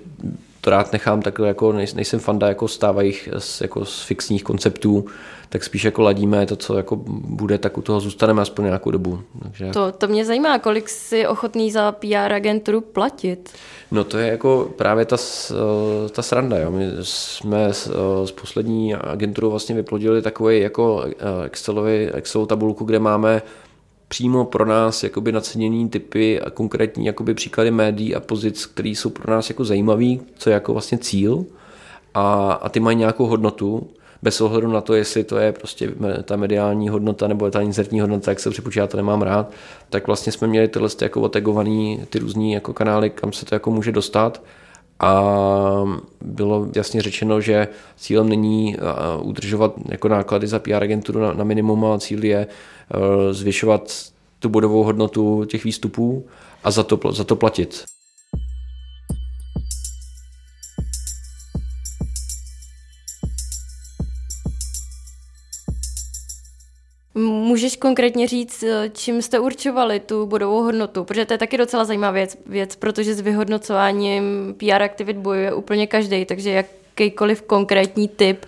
to 0.62 0.70
rád 0.70 0.94
nechám 0.94 1.22
takhle, 1.22 1.48
jako 1.48 1.72
nejsem 1.72 2.20
fanda 2.20 2.48
jako 2.48 2.68
stávajících 2.68 3.30
jako 3.62 3.86
z 3.86 4.04
fixních 4.04 4.44
konceptů, 4.44 5.06
tak 5.50 5.64
spíš 5.64 5.84
jako 5.84 6.02
ladíme 6.02 6.46
to, 6.46 6.56
co 6.56 6.78
jako 6.78 6.96
bude, 7.08 7.58
tak 7.58 7.78
u 7.78 7.82
toho 7.82 8.00
zůstaneme 8.00 8.42
aspoň 8.42 8.66
nějakou 8.66 8.92
dobu. 8.92 9.22
Takže... 9.44 9.70
To, 9.74 9.92
to 9.92 10.08
mě 10.08 10.26
zajímá, 10.26 10.60
kolik 10.60 10.90
si 10.90 11.28
ochotný 11.28 11.72
za 11.72 11.92
PR 11.92 12.34
agenturu 12.34 12.82
platit? 12.82 13.50
No 13.92 14.04
to 14.04 14.18
je 14.18 14.28
jako 14.28 14.72
právě 14.76 15.06
ta, 15.06 15.18
eh, 15.52 16.10
ta 16.10 16.22
sranda. 16.22 16.58
Jo. 16.58 16.72
My 16.72 16.92
jsme 17.02 17.74
s, 17.74 17.88
eh, 17.88 18.28
s 18.28 18.32
poslední 18.32 18.96
agenturou 18.96 19.50
vlastně 19.50 19.76
vyplodili 19.76 20.22
takový 20.22 20.60
jako 20.60 21.04
eh, 21.06 21.46
Excelový, 21.46 21.92
Excel 21.94 22.46
tabulku, 22.46 22.86
kde 22.86 23.00
máme 23.00 23.42
přímo 24.08 24.46
pro 24.46 24.66
nás 24.66 25.04
jakoby 25.04 25.32
naceněný 25.32 25.90
typy 25.90 26.42
a 26.42 26.50
konkrétní 26.50 27.06
jakoby 27.06 27.34
příklady 27.34 27.72
médií 27.72 28.16
a 28.16 28.20
pozic, 28.20 28.66
které 28.66 28.90
jsou 28.90 29.10
pro 29.10 29.34
nás 29.34 29.50
jako 29.50 29.66
zajímavý, 29.66 30.22
co 30.38 30.50
je 30.50 30.54
jako 30.54 30.74
vlastně 30.74 30.98
cíl 30.98 31.46
a, 32.14 32.54
a 32.54 32.70
ty 32.70 32.80
mají 32.80 32.98
nějakou 32.98 33.26
hodnotu 33.26 33.90
bez 34.24 34.42
ohledu 34.42 34.68
na 34.68 34.82
to, 34.82 34.94
jestli 34.94 35.24
to 35.24 35.38
je 35.38 35.52
prostě 35.52 35.92
ta 36.24 36.36
mediální 36.36 36.90
hodnota 36.90 37.28
nebo 37.28 37.52
ta 37.52 37.62
inzertní 37.62 38.00
hodnota, 38.00 38.32
jak 38.32 38.40
se 38.40 38.50
připočítá, 38.50 38.88
to 38.88 38.98
nemám 38.98 39.22
rád, 39.22 39.52
tak 39.90 40.08
vlastně 40.08 40.32
jsme 40.32 40.48
měli 40.48 40.68
tyhle 40.68 40.90
jako 41.02 41.22
otegovaný 41.22 42.06
ty 42.10 42.20
různý 42.20 42.52
jako 42.52 42.74
kanály, 42.74 43.10
kam 43.10 43.34
se 43.34 43.46
to 43.46 43.56
jako 43.56 43.72
může 43.72 43.92
dostat 43.92 44.44
a 45.00 45.34
bylo 46.22 46.68
jasně 46.76 47.02
řečeno, 47.02 47.42
že 47.42 47.68
cílem 47.96 48.30
není 48.30 48.78
udržovat 49.22 49.74
jako 49.90 50.08
náklady 50.08 50.48
za 50.48 50.60
PR 50.60 50.84
agenturu 50.84 51.20
na, 51.20 51.34
na 51.34 51.44
minimum, 51.44 51.86
ale 51.86 52.00
cíl 52.00 52.26
je 52.26 52.38
e, 52.38 52.48
zvyšovat 53.34 53.94
tu 54.40 54.50
bodovou 54.50 54.84
hodnotu 54.84 55.46
těch 55.46 55.64
výstupů 55.64 56.28
a 56.64 56.72
za 56.72 56.84
to, 56.84 57.12
za 57.12 57.24
to 57.24 57.36
platit. 57.36 57.84
Můžeš 67.52 67.76
konkrétně 67.76 68.28
říct, 68.28 68.64
eh, 68.64 68.90
čím 68.94 69.22
jste 69.22 69.40
určovali 69.40 70.00
tu 70.00 70.26
bodovou 70.26 70.64
hodnotu? 70.64 71.04
Protože 71.04 71.26
to 71.26 71.34
je 71.34 71.38
taky 71.38 71.58
docela 71.58 71.86
zajímavá 71.86 72.12
věc, 72.12 72.38
věc 72.46 72.76
protože 72.76 73.14
s 73.14 73.22
vyhodnocováním 73.22 74.56
PR 74.58 74.82
aktivit 74.82 75.18
bojuje 75.18 75.54
úplně 75.54 75.88
každý, 75.88 76.26
takže 76.26 76.50
jakýkoliv 76.52 77.42
konkrétní 77.42 78.08
typ 78.08 78.46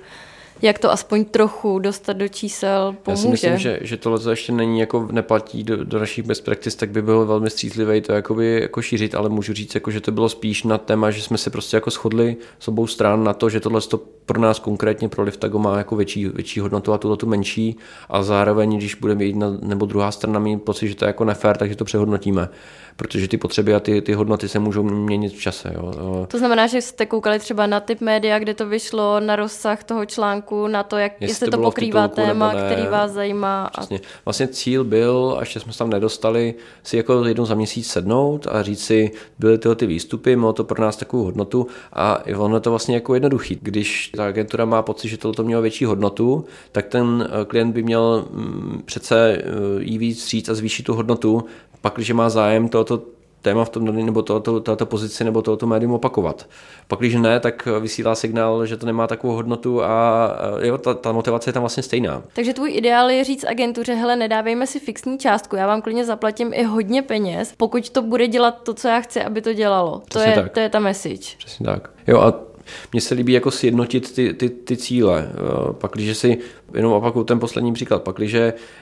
jak 0.63 0.79
to 0.79 0.91
aspoň 0.91 1.25
trochu 1.25 1.79
dostat 1.79 2.13
do 2.13 2.27
čísel 2.27 2.95
pomůže. 3.03 3.11
Já 3.11 3.21
si 3.21 3.27
myslím, 3.27 3.57
že, 3.57 3.79
že 3.81 3.97
tohle 3.97 4.31
ještě 4.31 4.51
není 4.51 4.79
jako 4.79 5.07
neplatí 5.11 5.63
do, 5.63 5.83
do 5.83 5.99
našich 5.99 6.25
best 6.25 6.45
practice, 6.45 6.77
tak 6.77 6.89
by 6.89 7.01
bylo 7.01 7.25
velmi 7.25 7.49
střízlivé 7.49 8.01
to 8.01 8.13
jakoby, 8.13 8.59
jako 8.61 8.81
šířit, 8.81 9.15
ale 9.15 9.29
můžu 9.29 9.53
říct, 9.53 9.75
jako, 9.75 9.91
že 9.91 10.01
to 10.01 10.11
bylo 10.11 10.29
spíš 10.29 10.63
na 10.63 10.77
téma, 10.77 11.11
že 11.11 11.21
jsme 11.21 11.37
se 11.37 11.49
prostě 11.49 11.77
jako 11.77 11.89
shodli 11.89 12.35
s 12.59 12.67
obou 12.67 12.87
stran 12.87 13.23
na 13.23 13.33
to, 13.33 13.49
že 13.49 13.59
tohle 13.59 13.81
to 13.81 13.97
pro 14.25 14.41
nás 14.41 14.59
konkrétně 14.59 15.09
pro 15.09 15.23
Liftago 15.23 15.59
má 15.59 15.77
jako 15.77 15.95
větší, 15.95 16.25
větší 16.27 16.59
hodnotu 16.59 16.93
a 16.93 16.97
tuto 16.97 17.17
tu 17.17 17.27
menší 17.27 17.77
a 18.09 18.23
zároveň, 18.23 18.77
když 18.77 18.95
budeme 18.95 19.23
jedna 19.23 19.57
nebo 19.61 19.85
druhá 19.85 20.11
strana 20.11 20.39
mít 20.39 20.63
pocit, 20.63 20.87
že 20.87 20.95
to 20.95 21.05
je 21.05 21.07
jako 21.07 21.25
nefér, 21.25 21.57
takže 21.57 21.75
to 21.75 21.85
přehodnotíme 21.85 22.49
protože 22.95 23.27
ty 23.27 23.37
potřeby 23.37 23.75
a 23.75 23.79
ty, 23.79 24.01
ty 24.01 24.13
hodnoty 24.13 24.49
se 24.49 24.59
můžou 24.59 24.83
měnit 24.83 25.33
v 25.33 25.41
čase. 25.41 25.71
Jo. 25.75 26.25
To 26.27 26.37
znamená, 26.37 26.67
že 26.67 26.81
jste 26.81 27.05
koukali 27.05 27.39
třeba 27.39 27.67
na 27.67 27.79
typ 27.79 28.01
média, 28.01 28.39
kde 28.39 28.53
to 28.53 28.67
vyšlo, 28.67 29.19
na 29.19 29.35
rozsah 29.35 29.83
toho 29.83 30.05
článku, 30.05 30.67
na 30.67 30.83
to, 30.83 30.97
jak, 30.97 31.11
jestli, 31.19 31.31
jestli 31.31 31.45
to, 31.45 31.57
to 31.57 31.63
pokrývá 31.63 32.07
titulku, 32.07 32.27
téma, 32.27 32.53
který 32.55 32.87
vás 32.87 33.11
zajímá. 33.11 33.69
Přesně. 33.77 33.99
Vlastně 34.25 34.47
cíl 34.47 34.83
byl, 34.83 35.35
a 35.37 35.39
ještě 35.39 35.59
jsme 35.59 35.73
se 35.73 35.79
tam 35.79 35.89
nedostali, 35.89 36.53
si 36.83 36.97
jako 36.97 37.25
jednou 37.25 37.45
za 37.45 37.55
měsíc 37.55 37.87
sednout 37.87 38.47
a 38.47 38.63
říct 38.63 38.85
si, 38.85 39.11
byly 39.39 39.57
tyhle 39.57 39.75
ty 39.75 39.85
výstupy, 39.85 40.35
mělo 40.35 40.53
to 40.53 40.63
pro 40.63 40.81
nás 40.81 40.97
takovou 40.97 41.23
hodnotu 41.23 41.67
a 41.93 42.23
ono 42.37 42.59
to 42.59 42.69
vlastně 42.69 42.95
jako 42.95 43.13
jednoduchý. 43.13 43.59
Když 43.61 44.11
ta 44.17 44.25
agentura 44.25 44.65
má 44.65 44.81
pocit, 44.81 45.09
že 45.09 45.17
tohle 45.17 45.45
mělo 45.45 45.61
větší 45.61 45.85
hodnotu, 45.85 46.45
tak 46.71 46.85
ten 46.85 47.29
eh, 47.29 47.45
klient 47.45 47.71
by 47.71 47.83
měl 47.83 48.25
mm, 48.31 48.81
přece 48.85 49.37
eh, 49.37 49.43
jí 49.79 49.97
víc 49.97 50.27
říct 50.27 50.49
a 50.49 50.53
zvýšit 50.53 50.83
tu 50.83 50.93
hodnotu, 50.93 51.45
pak, 51.81 51.93
když 51.95 52.11
má 52.11 52.29
zájem 52.29 52.69
tohoto 52.69 53.01
téma 53.41 53.65
v 53.65 53.69
tom 53.69 54.05
nebo 54.05 54.21
tohoto, 54.21 54.59
tohoto 54.59 54.85
pozici 54.85 55.23
nebo 55.23 55.41
tohoto 55.41 55.67
médium 55.67 55.93
opakovat. 55.93 56.47
Pak, 56.87 56.99
když 56.99 57.15
ne, 57.15 57.39
tak 57.39 57.67
vysílá 57.79 58.15
signál, 58.15 58.65
že 58.65 58.77
to 58.77 58.85
nemá 58.85 59.07
takovou 59.07 59.33
hodnotu 59.33 59.83
a 59.83 60.29
jo, 60.61 60.77
ta, 60.77 60.93
ta 60.93 61.11
motivace 61.11 61.49
je 61.49 61.53
tam 61.53 61.61
vlastně 61.61 61.83
stejná. 61.83 62.23
Takže 62.35 62.53
tvůj 62.53 62.75
ideál 62.75 63.09
je 63.09 63.23
říct 63.23 63.45
agentuře, 63.45 63.93
hele, 63.93 64.15
nedávejme 64.15 64.67
si 64.67 64.79
fixní 64.79 65.17
částku, 65.17 65.55
já 65.55 65.67
vám 65.67 65.81
klidně 65.81 66.05
zaplatím 66.05 66.53
i 66.53 66.63
hodně 66.63 67.01
peněz, 67.01 67.53
pokud 67.57 67.89
to 67.89 68.01
bude 68.01 68.27
dělat 68.27 68.63
to, 68.63 68.73
co 68.73 68.87
já 68.87 69.01
chci, 69.01 69.21
aby 69.21 69.41
to 69.41 69.53
dělalo. 69.53 70.01
to 70.09 70.19
je, 70.19 70.31
tak. 70.35 70.51
to 70.51 70.59
je 70.59 70.69
ta 70.69 70.79
message. 70.79 71.37
Přesně 71.37 71.65
tak. 71.65 71.89
Jo 72.07 72.19
a 72.19 72.52
mně 72.91 73.01
se 73.01 73.15
líbí 73.15 73.33
jako 73.33 73.51
sjednotit 73.51 74.15
ty, 74.15 74.33
ty, 74.33 74.49
ty 74.49 74.77
cíle. 74.77 75.29
Eh, 75.33 75.73
pak, 75.73 75.91
když 75.91 76.17
si, 76.17 76.37
jenom 76.73 76.93
opakuju 76.93 77.25
ten 77.25 77.39
poslední 77.39 77.73
příklad, 77.73 78.03
pak, 78.03 78.15
když 78.15 78.35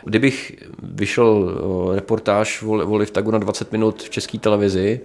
kdybych 0.04 0.56
vyšel 0.84 1.52
eh, 1.92 1.96
reportáž 1.96 2.64
o 2.64 2.98
Liftagu 2.98 3.32
na 3.32 3.38
20 3.38 3.72
minut 3.72 4.04
v 4.04 4.10
české 4.10 4.40
televizi 4.40 5.02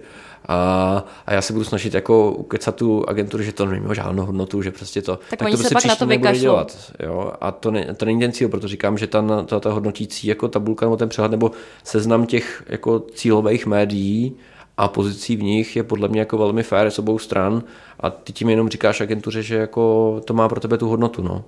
a, 0.47 1.05
a 1.25 1.33
já 1.33 1.41
se 1.41 1.53
budu 1.53 1.65
snažit 1.65 1.93
jako 1.93 2.31
ukecat 2.31 2.75
tu 2.75 3.09
agenturu, 3.09 3.43
že 3.43 3.51
to 3.51 3.65
nemá 3.65 3.93
žádnou 3.93 4.25
hodnotu, 4.25 4.61
že 4.61 4.71
prostě 4.71 5.01
to, 5.01 5.19
tak, 5.29 5.39
tak 5.39 5.51
to 5.51 5.57
prostě 5.57 5.73
pak 5.73 5.85
na 5.85 5.95
to 5.95 6.05
nebude 6.05 6.37
dělat. 6.37 6.91
Jo? 7.03 7.33
A 7.41 7.51
to, 7.51 7.71
ne, 7.71 7.93
to 7.97 8.05
není 8.05 8.19
ten 8.19 8.31
cíl, 8.31 8.49
proto 8.49 8.67
říkám, 8.67 8.97
že 8.97 9.07
ta, 9.07 9.43
ta, 9.45 9.59
ta 9.59 9.71
hodnotící 9.71 10.27
jako 10.27 10.47
tabulka 10.47 10.85
nebo 10.85 10.97
ten 10.97 11.09
přehled 11.09 11.31
nebo 11.31 11.51
seznam 11.83 12.25
těch 12.25 12.63
jako 12.69 12.99
cílových 12.99 13.65
médií 13.65 14.35
a 14.77 14.87
pozicí 14.87 15.35
v 15.35 15.43
nich 15.43 15.75
je 15.75 15.83
podle 15.83 16.07
mě 16.07 16.19
jako 16.19 16.37
velmi 16.37 16.63
fér 16.63 16.91
s 16.91 16.99
obou 16.99 17.19
stran 17.19 17.63
a 17.99 18.09
ty 18.09 18.33
tím 18.33 18.49
jenom 18.49 18.69
říkáš 18.69 19.01
agentuře, 19.01 19.43
že 19.43 19.55
jako 19.55 20.21
to 20.25 20.33
má 20.33 20.49
pro 20.49 20.59
tebe 20.59 20.77
tu 20.77 20.87
hodnotu. 20.87 21.21
No. 21.21 21.43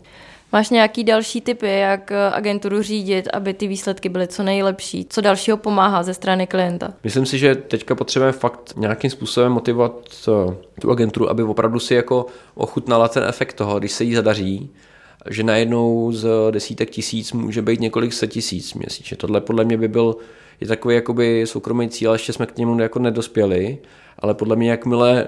Máš 0.51 0.69
nějaký 0.69 1.03
další 1.03 1.41
typy, 1.41 1.79
jak 1.79 2.11
agenturu 2.11 2.81
řídit, 2.81 3.27
aby 3.33 3.53
ty 3.53 3.67
výsledky 3.67 4.09
byly 4.09 4.27
co 4.27 4.43
nejlepší? 4.43 5.05
Co 5.09 5.21
dalšího 5.21 5.57
pomáhá 5.57 6.03
ze 6.03 6.13
strany 6.13 6.47
klienta? 6.47 6.93
Myslím 7.03 7.25
si, 7.25 7.37
že 7.37 7.55
teďka 7.55 7.95
potřebujeme 7.95 8.31
fakt 8.31 8.73
nějakým 8.77 9.09
způsobem 9.09 9.51
motivovat 9.51 9.93
eh, 10.27 10.55
tu 10.81 10.91
agenturu, 10.91 11.29
aby 11.29 11.43
opravdu 11.43 11.79
si 11.79 11.93
jako 11.93 12.25
ochutnala 12.55 13.07
ten 13.07 13.23
efekt 13.23 13.53
toho, 13.53 13.79
když 13.79 13.91
se 13.91 14.03
jí 14.03 14.15
zadaří, 14.15 14.69
že 15.29 15.43
najednou 15.43 16.11
z 16.11 16.27
desítek 16.51 16.89
tisíc 16.89 17.31
může 17.33 17.61
být 17.61 17.79
několik 17.79 18.13
set 18.13 18.27
tisíc 18.27 18.73
měsíčně. 18.73 19.17
Tohle 19.17 19.41
podle 19.41 19.65
mě 19.65 19.77
by 19.77 19.87
byl 19.87 20.15
je 20.61 20.67
takový 20.67 20.95
jakoby 20.95 21.43
soukromý 21.45 21.89
cíl, 21.89 22.13
ještě 22.13 22.33
jsme 22.33 22.45
k 22.45 22.57
němu 22.57 22.79
jako 22.79 22.99
nedospěli, 22.99 23.77
ale 24.19 24.33
podle 24.33 24.55
mě 24.55 24.69
jakmile 24.69 25.27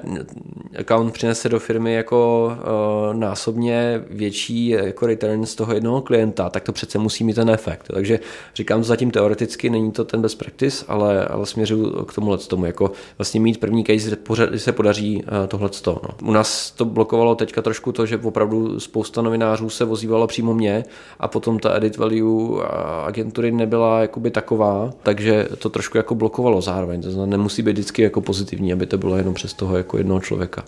account 0.80 1.14
přinese 1.14 1.50
do 1.50 1.60
firmy 1.60 1.94
jako 1.94 2.52
uh, 2.52 3.16
násobně 3.16 4.04
větší 4.10 4.68
jako 4.68 5.06
return 5.06 5.46
z 5.46 5.56
toho 5.56 5.74
jednoho 5.74 6.02
klienta, 6.02 6.50
tak 6.50 6.64
to 6.64 6.72
přece 6.72 6.98
musí 6.98 7.24
mít 7.24 7.34
ten 7.34 7.50
efekt. 7.50 7.88
Takže 7.94 8.20
říkám 8.56 8.80
to 8.80 8.84
zatím 8.84 9.12
teoreticky, 9.12 9.70
není 9.70 9.92
to 9.92 10.06
ten 10.06 10.22
best 10.22 10.38
practice, 10.38 10.86
ale, 10.88 11.26
ale 11.26 11.46
směřuju 11.46 12.06
k 12.06 12.14
tomuhle 12.14 12.38
tomu, 12.38 12.66
jako 12.66 12.92
vlastně 13.18 13.40
mít 13.40 13.60
první 13.60 13.84
case, 13.84 14.18
když 14.50 14.62
se 14.62 14.72
podaří 14.72 15.24
uh, 15.24 15.48
tohle. 15.48 15.70
No. 15.88 16.30
U 16.30 16.32
nás 16.32 16.72
to 16.72 16.86
blokovalo 16.86 17.36
teďka 17.36 17.62
trošku 17.62 17.92
to, 17.92 18.06
že 18.06 18.18
opravdu 18.18 18.80
spousta 18.80 19.22
novinářů 19.22 19.70
se 19.70 19.86
vozívalo 19.86 20.28
přímo 20.28 20.54
mě 20.54 20.84
a 21.20 21.28
potom 21.28 21.60
ta 21.60 21.78
edit 21.78 21.98
value 21.98 22.64
agentury 23.06 23.52
nebyla 23.52 24.02
jakoby 24.02 24.32
taková, 24.32 24.90
takže 25.04 25.48
to 25.58 25.70
trošku 25.70 25.98
jako 25.98 26.16
blokovalo 26.16 26.62
zároveň. 26.62 27.02
To 27.02 27.12
znamená, 27.12 27.38
nemusí 27.38 27.62
být 27.62 27.72
vždycky 27.72 28.02
jako 28.02 28.22
pozitivní, 28.22 28.74
aby 28.82 28.88
to 28.88 28.98
bylo 28.98 29.18
jenom 29.18 29.34
přes 29.34 29.54
toho 29.54 29.78
jako 29.78 29.98
jednoho 29.98 30.22
člověka. 30.22 30.64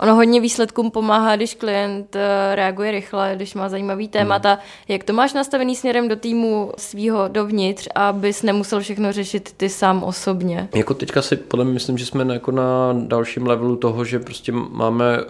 Ono 0.00 0.14
hodně 0.14 0.40
výsledkům 0.40 0.90
pomáhá, 0.90 1.36
když 1.36 1.54
klient 1.54 2.16
eh, 2.16 2.54
reaguje 2.54 2.90
rychle, 2.90 3.32
když 3.36 3.54
má 3.54 3.68
zajímavý 3.68 4.08
témata. 4.08 4.50
Hmm. 4.50 4.60
Jak 4.88 5.04
to 5.04 5.12
máš 5.12 5.32
nastavený 5.32 5.76
směrem 5.76 6.08
do 6.08 6.16
týmu 6.16 6.72
svýho 6.78 7.28
dovnitř, 7.28 7.88
abys 7.94 8.42
nemusel 8.42 8.80
všechno 8.80 9.12
řešit 9.12 9.54
ty 9.56 9.68
sám 9.68 10.04
osobně? 10.04 10.68
Jako 10.74 10.94
teďka 10.94 11.22
si 11.22 11.36
podle 11.36 11.64
mě 11.64 11.74
myslím, 11.74 11.98
že 11.98 12.06
jsme 12.06 12.24
na, 12.24 12.34
jako 12.34 12.50
na 12.50 12.92
dalším 12.92 13.46
levelu 13.46 13.76
toho, 13.76 14.04
že 14.04 14.18
prostě 14.18 14.52
máme 14.52 15.22
uh, 15.22 15.28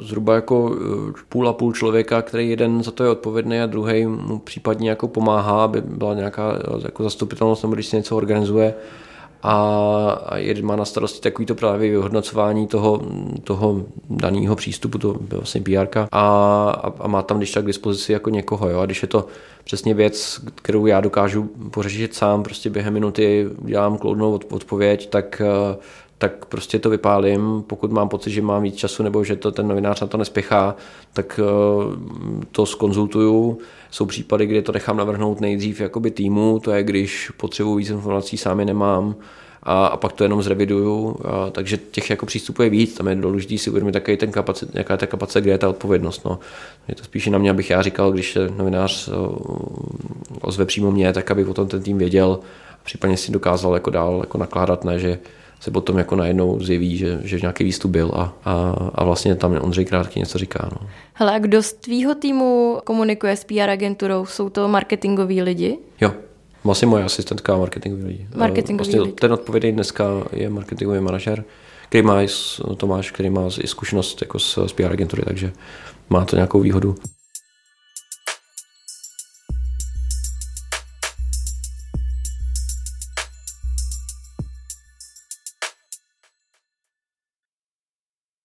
zhruba 0.00 0.34
jako 0.34 0.62
uh, 0.62 0.70
půl 1.28 1.48
a 1.48 1.52
půl 1.52 1.72
člověka, 1.72 2.22
který 2.22 2.50
jeden 2.50 2.82
za 2.82 2.90
to 2.90 3.04
je 3.04 3.10
odpovědný 3.10 3.60
a 3.60 3.66
druhý 3.66 4.06
mu 4.06 4.38
případně 4.38 4.90
jako 4.90 5.08
pomáhá, 5.08 5.64
aby 5.64 5.80
byla 5.80 6.14
nějaká 6.14 6.58
jako 6.84 7.02
zastupitelnost, 7.02 7.62
nebo 7.62 7.74
když 7.74 7.86
se 7.86 7.96
něco 7.96 8.16
organizuje 8.16 8.74
a 9.46 10.36
má 10.62 10.76
na 10.76 10.84
starosti 10.84 11.20
takovýto 11.20 11.54
právě 11.54 11.90
vyhodnocování 11.90 12.66
toho, 12.66 13.02
toho 13.44 13.82
daného 14.10 14.56
přístupu, 14.56 14.98
to 14.98 15.16
vlastně 15.30 15.60
PR, 15.60 15.98
a, 16.12 16.92
a, 17.00 17.08
má 17.08 17.22
tam 17.22 17.36
když 17.36 17.50
tak 17.50 17.64
k 17.64 17.66
dispozici 17.66 18.12
jako 18.12 18.30
někoho. 18.30 18.68
Jo? 18.68 18.80
A 18.80 18.86
když 18.86 19.02
je 19.02 19.08
to 19.08 19.26
přesně 19.64 19.94
věc, 19.94 20.40
kterou 20.54 20.86
já 20.86 21.00
dokážu 21.00 21.50
pořešit 21.70 22.14
sám, 22.14 22.42
prostě 22.42 22.70
během 22.70 22.94
minuty 22.94 23.48
dělám 23.58 23.98
kloudnou 23.98 24.40
odpověď, 24.50 25.10
tak 25.10 25.42
tak 26.18 26.44
prostě 26.44 26.78
to 26.78 26.90
vypálím. 26.90 27.64
Pokud 27.66 27.92
mám 27.92 28.08
pocit, 28.08 28.30
že 28.30 28.42
mám 28.42 28.62
víc 28.62 28.74
času 28.74 29.02
nebo 29.02 29.24
že 29.24 29.36
to 29.36 29.52
ten 29.52 29.68
novinář 29.68 30.00
na 30.00 30.06
to 30.06 30.16
nespěchá, 30.16 30.76
tak 31.12 31.40
to 32.52 32.66
skonzultuju 32.66 33.58
jsou 33.94 34.06
případy, 34.06 34.46
kdy 34.46 34.62
to 34.62 34.72
nechám 34.72 34.96
navrhnout 34.96 35.40
nejdřív 35.40 35.80
jakoby 35.80 36.10
týmu, 36.10 36.58
to 36.58 36.72
je 36.72 36.82
když 36.82 37.30
potřebuji 37.36 37.76
víc 37.76 37.90
informací, 37.90 38.36
sám 38.36 38.60
je 38.60 38.66
nemám, 38.66 39.14
a, 39.62 39.86
a 39.86 39.96
pak 39.96 40.12
to 40.12 40.24
jenom 40.24 40.42
zreviduju. 40.42 41.16
A, 41.24 41.50
takže 41.50 41.76
těch 41.76 42.10
jako 42.10 42.26
přístupů 42.26 42.62
je 42.62 42.70
víc, 42.70 42.94
tam 42.94 43.08
je 43.08 43.14
důležité 43.14 43.58
si 43.58 43.70
uvědomit 43.70 43.92
takový 43.92 44.16
ten 44.16 44.30
kapacit, 44.30 44.68
jaká 44.74 44.94
je 44.94 44.98
ta 44.98 45.06
kapacita, 45.06 45.40
kde 45.40 45.50
je 45.50 45.58
ta 45.58 45.68
odpovědnost. 45.68 46.24
No. 46.24 46.38
Je 46.88 46.94
to 46.94 47.04
spíše 47.04 47.30
na 47.30 47.38
mě, 47.38 47.50
abych 47.50 47.70
já 47.70 47.82
říkal, 47.82 48.12
když 48.12 48.32
se 48.32 48.50
novinář 48.56 49.10
ozve 50.40 50.64
přímo 50.64 50.90
mě, 50.90 51.12
tak 51.12 51.30
aby 51.30 51.44
o 51.44 51.54
tom 51.54 51.68
ten 51.68 51.82
tým 51.82 51.98
věděl 51.98 52.38
případně 52.82 53.16
si 53.16 53.32
dokázal 53.32 53.74
jako 53.74 53.90
dál 53.90 54.18
jako 54.20 54.38
nakládat, 54.38 54.84
ne, 54.84 54.98
že 54.98 55.18
se 55.64 55.70
potom 55.70 55.98
jako 55.98 56.16
najednou 56.16 56.60
zjeví, 56.60 56.96
že, 56.96 57.20
že 57.22 57.40
nějaký 57.40 57.64
výstup 57.64 57.90
byl 57.90 58.10
a, 58.14 58.34
a, 58.44 58.52
a 58.94 59.04
vlastně 59.04 59.34
tam 59.34 59.58
Ondřej 59.60 59.84
Krátký 59.84 60.20
něco 60.20 60.38
říká. 60.38 60.68
No. 60.72 60.88
Hele, 61.14 61.32
a 61.34 61.38
kdo 61.38 61.62
z 61.62 61.72
tvýho 61.72 62.14
týmu 62.14 62.78
komunikuje 62.84 63.36
s 63.36 63.44
PR 63.44 63.70
agenturou? 63.70 64.26
Jsou 64.26 64.48
to 64.48 64.68
marketingoví 64.68 65.42
lidi? 65.42 65.78
Jo, 66.00 66.12
vlastně 66.64 66.88
moje 66.88 67.04
asistentka 67.04 67.56
marketingový 67.56 68.04
lidi. 68.04 68.28
Marketingový 68.36 68.76
vlastně 68.76 69.00
lidi. 69.00 69.12
Ten 69.12 69.32
odpovědný 69.32 69.72
dneska 69.72 70.04
je 70.32 70.50
marketingový 70.50 71.00
manažer, 71.00 71.44
který 71.88 72.02
má 72.02 72.20
Tomáš, 72.76 73.10
který 73.10 73.30
má 73.30 73.48
i 73.60 73.66
zkušenost 73.66 74.22
jako 74.22 74.38
s, 74.38 74.66
s 74.66 74.72
PR 74.72 74.92
agentury, 74.92 75.22
takže 75.26 75.52
má 76.10 76.24
to 76.24 76.36
nějakou 76.36 76.60
výhodu. 76.60 76.94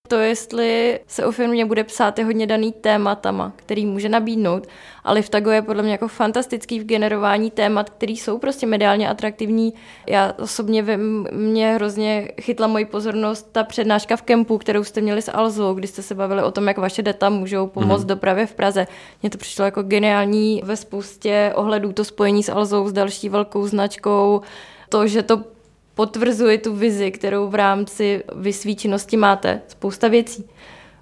To, 0.10 0.16
jestli 0.16 1.00
se 1.08 1.26
o 1.26 1.32
firmě 1.32 1.66
bude 1.66 1.84
psát, 1.84 2.20
je 2.20 2.26
hodně 2.26 2.48
daný 2.48 2.72
tématama, 2.72 3.54
který 3.56 3.86
může 3.86 4.10
nabídnout. 4.10 4.68
Ale 5.04 5.16
Liftago 5.16 5.52
je 5.52 5.62
podle 5.62 5.84
mě 5.84 5.92
jako 5.92 6.08
fantastický 6.08 6.80
v 6.80 6.86
generování 6.86 7.52
témat, 7.52 7.90
které 7.90 8.12
jsou 8.12 8.38
prostě 8.38 8.66
mediálně 8.66 9.10
atraktivní. 9.10 9.74
Já 10.08 10.34
osobně 10.40 10.82
vím, 10.82 11.28
mě 11.32 11.74
hrozně 11.74 12.28
chytla 12.42 12.68
moji 12.68 12.86
pozornost 12.86 13.50
ta 13.52 13.64
přednáška 13.64 14.16
v 14.16 14.22
kempu, 14.22 14.58
kterou 14.58 14.84
jste 14.84 15.02
měli 15.02 15.22
s 15.22 15.32
Alzou, 15.32 15.74
kdy 15.74 15.88
jste 15.88 16.02
se 16.02 16.16
bavili 16.16 16.44
o 16.44 16.52
tom, 16.52 16.68
jak 16.68 16.78
vaše 16.78 17.02
data 17.02 17.30
můžou 17.30 17.68
pomoct 17.68 18.04
mm-hmm. 18.04 18.08
dopravě 18.08 18.46
v 18.46 18.54
Praze. 18.54 18.88
Mně 19.22 19.30
to 19.30 19.38
přišlo 19.38 19.66
jako 19.66 19.84
geniální 19.84 20.62
ve 20.66 20.76
spoustě 20.76 21.52
ohledů 21.56 21.92
to 21.94 22.04
spojení 22.04 22.44
s 22.44 22.50
Alzou, 22.50 22.88
s 22.88 22.94
další 22.94 23.30
velkou 23.30 23.68
značkou, 23.68 24.42
to, 24.90 25.08
že 25.08 25.24
to 25.24 25.59
potvrzuje 26.00 26.58
tu 26.58 26.76
vizi, 26.76 27.12
kterou 27.12 27.50
v 27.50 27.56
rámci 27.56 28.24
vysvíčenosti 28.36 29.18
máte. 29.18 29.62
Spousta 29.68 30.08
věcí. 30.08 30.46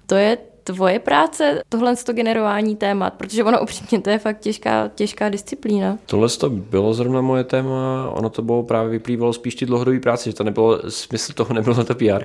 To 0.06 0.14
je 0.14 0.38
tvoje 0.64 0.98
práce, 0.98 1.62
tohle 1.68 1.96
to 1.96 2.12
generování 2.12 2.76
témat, 2.76 3.14
protože 3.14 3.44
ono 3.44 3.62
upřímně 3.62 4.02
to 4.02 4.10
je 4.10 4.18
fakt 4.18 4.40
těžká, 4.40 4.90
těžká 4.94 5.28
disciplína. 5.28 5.98
Tohle 6.06 6.28
to 6.28 6.50
bylo 6.50 6.94
zrovna 6.94 7.20
moje 7.20 7.44
téma, 7.44 8.10
ono 8.10 8.30
to 8.30 8.42
bylo 8.42 8.62
právě 8.62 8.90
vyplývalo 8.90 9.32
spíš 9.32 9.54
ty 9.54 9.66
dlouhodobé 9.66 10.00
práce, 10.00 10.30
že 10.30 10.36
to 10.36 10.44
nebylo, 10.44 10.80
smysl 10.88 11.32
toho 11.32 11.54
nebylo 11.54 11.84
to 11.84 11.94
PR, 11.94 12.24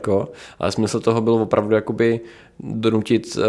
ale 0.60 0.72
smysl 0.72 1.00
toho 1.00 1.22
bylo 1.22 1.42
opravdu 1.42 1.76
jakoby 1.76 2.20
donutit 2.60 3.36
uh, 3.38 3.44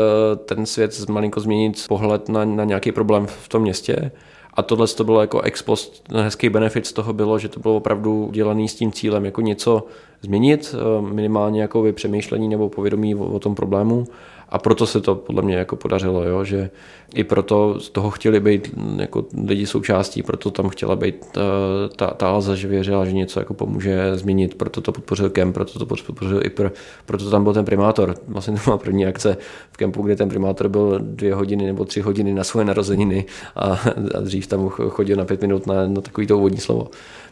ten 0.44 0.66
svět 0.66 1.08
malinko 1.08 1.40
změnit 1.40 1.84
pohled 1.88 2.28
na, 2.28 2.44
na 2.44 2.64
nějaký 2.64 2.92
problém 2.92 3.26
v 3.26 3.48
tom 3.48 3.62
městě 3.62 4.10
a 4.54 4.62
tohle 4.62 4.88
to 4.88 5.04
bylo 5.04 5.20
jako 5.20 5.40
ex 5.40 5.62
post, 5.62 6.02
hezký 6.14 6.48
benefit 6.48 6.86
z 6.86 6.92
toho 6.92 7.12
bylo, 7.12 7.38
že 7.38 7.48
to 7.48 7.60
bylo 7.60 7.76
opravdu 7.76 8.28
dělané 8.32 8.68
s 8.68 8.74
tím 8.74 8.92
cílem 8.92 9.24
jako 9.24 9.40
něco 9.40 9.86
změnit, 10.22 10.74
eh, 10.78 11.12
minimálně 11.14 11.62
jako 11.62 11.84
přemýšlení 11.92 12.48
nebo 12.48 12.68
povědomí 12.68 13.14
o, 13.14 13.24
o 13.24 13.38
tom 13.38 13.54
problému 13.54 14.06
a 14.54 14.58
proto 14.58 14.86
se 14.86 15.00
to 15.00 15.14
podle 15.14 15.42
mě 15.42 15.56
jako 15.56 15.76
podařilo, 15.76 16.24
jo, 16.24 16.44
že 16.44 16.70
i 17.14 17.24
proto 17.24 17.80
z 17.80 17.90
toho 17.90 18.10
chtěli 18.10 18.40
být 18.40 18.74
jako 18.96 19.24
lidi 19.46 19.66
součástí, 19.66 20.22
proto 20.22 20.50
tam 20.50 20.68
chtěla 20.68 20.96
být 20.96 21.26
ta, 21.32 21.40
eh, 21.40 21.88
ta, 21.96 22.06
ta 22.06 22.28
Alza, 22.28 22.54
že 22.54 22.68
věřila, 22.68 23.04
že 23.04 23.12
něco 23.12 23.40
jako 23.40 23.54
pomůže 23.54 24.16
změnit, 24.16 24.54
proto 24.54 24.80
to 24.80 24.92
podpořil 24.92 25.30
Kem, 25.30 25.52
proto 25.52 25.78
to 25.78 25.86
podpořil 25.86 26.46
i 26.46 26.50
pro, 26.50 26.70
proto 27.06 27.30
tam 27.30 27.44
byl 27.44 27.52
ten 27.52 27.64
primátor. 27.64 28.14
Vlastně 28.28 28.54
to 28.54 28.60
byla 28.64 28.78
první 28.78 29.06
akce 29.06 29.36
v 29.72 29.76
kempu, 29.76 30.02
kde 30.02 30.16
ten 30.16 30.28
primátor 30.28 30.68
byl 30.68 30.98
dvě 31.02 31.34
hodiny 31.34 31.66
nebo 31.66 31.84
tři 31.84 32.00
hodiny 32.00 32.34
na 32.34 32.44
svoje 32.44 32.64
narozeniny 32.64 33.24
a, 33.56 33.80
a 34.14 34.20
dřív 34.20 34.46
tam 34.46 34.68
chodil 34.68 35.16
na 35.16 35.24
pět 35.24 35.42
minut 35.42 35.66
na, 35.66 35.86
na 35.86 36.00
takový 36.00 36.26
to 36.26 36.38
úvodní 36.38 36.58
slovo. 36.58 36.88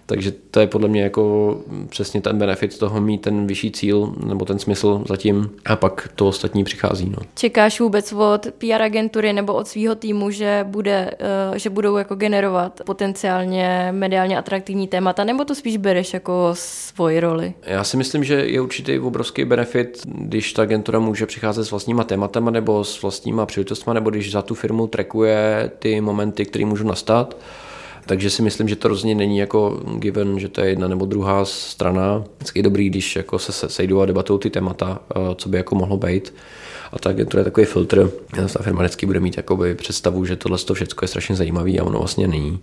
Takže 0.06 0.32
to 0.50 0.60
je 0.60 0.66
podle 0.66 0.88
mě 0.88 1.02
jako 1.02 1.56
přesně 1.88 2.20
ten 2.20 2.38
benefit 2.38 2.78
toho 2.78 3.00
mít 3.00 3.22
ten 3.22 3.46
vyšší 3.46 3.70
cíl 3.70 4.14
nebo 4.26 4.44
ten 4.44 4.58
smysl 4.58 5.04
zatím 5.08 5.50
a 5.64 5.76
pak 5.76 6.08
to 6.16 6.28
ostatní 6.28 6.64
přichází. 6.64 7.08
No. 7.10 7.16
Čekáš 7.34 7.80
vůbec 7.80 8.12
od 8.12 8.46
PR 8.58 8.82
agentury 8.82 9.32
nebo 9.32 9.54
od 9.54 9.68
svého 9.68 9.94
týmu, 9.94 10.30
že, 10.30 10.64
bude, 10.68 11.10
eh, 11.54 11.58
že 11.58 11.70
budou 11.70 11.96
jako 11.96 12.14
generovat 12.14 12.80
potenciálně 12.86 13.88
mediálně 13.92 14.38
atraktivní 14.38 14.88
témata, 14.88 15.24
nebo 15.24 15.44
to 15.44 15.54
spíš 15.54 15.76
bereš 15.76 16.14
jako 16.14 16.50
svoji 16.52 17.20
roli? 17.20 17.54
Já 17.62 17.84
si 17.84 17.96
myslím, 17.96 18.24
že 18.24 18.34
je 18.34 18.60
určitý 18.60 18.98
obrovský 18.98 19.44
benefit, 19.44 20.02
když 20.06 20.52
ta 20.52 20.62
agentura 20.62 20.98
může 20.98 21.26
přicházet 21.26 21.64
s 21.64 21.70
vlastníma 21.70 22.04
tématama 22.04 22.50
nebo 22.50 22.84
s 22.84 23.02
vlastníma 23.02 23.46
příležitostmi, 23.46 23.94
nebo 23.94 24.10
když 24.10 24.32
za 24.32 24.42
tu 24.42 24.54
firmu 24.54 24.86
trekuje 24.86 25.70
ty 25.78 26.00
momenty, 26.00 26.44
které 26.44 26.64
můžou 26.64 26.86
nastat. 26.86 27.36
Takže 28.06 28.30
si 28.30 28.42
myslím, 28.42 28.68
že 28.68 28.76
to 28.76 28.88
rozhodně 28.88 29.14
není 29.14 29.38
jako 29.38 29.80
given, 29.98 30.38
že 30.38 30.48
to 30.48 30.60
je 30.60 30.68
jedna 30.68 30.88
nebo 30.88 31.06
druhá 31.06 31.44
strana. 31.44 32.24
Vždycky 32.36 32.58
je 32.58 32.62
dobrý, 32.62 32.90
když 32.90 33.16
jako 33.16 33.38
se 33.38 33.68
sejdou 33.68 34.00
a 34.00 34.06
debatují 34.06 34.40
ty 34.40 34.50
témata, 34.50 35.00
eh, 35.10 35.18
co 35.34 35.48
by 35.48 35.56
jako 35.56 35.74
mohlo 35.74 35.96
být. 35.96 36.34
A 36.92 36.98
ta 36.98 37.10
agentura 37.10 37.40
je 37.40 37.44
takový 37.44 37.66
filtr. 37.66 38.10
Ta 38.52 38.62
firma 38.62 38.82
vždycky 38.82 39.06
bude 39.06 39.20
mít 39.20 39.40
představu, 39.74 40.24
že 40.24 40.36
tohle 40.36 40.58
všechno 40.58 40.96
je 41.02 41.08
strašně 41.08 41.36
zajímavý 41.36 41.80
a 41.80 41.84
ono 41.84 41.98
vlastně 41.98 42.28
není. 42.28 42.60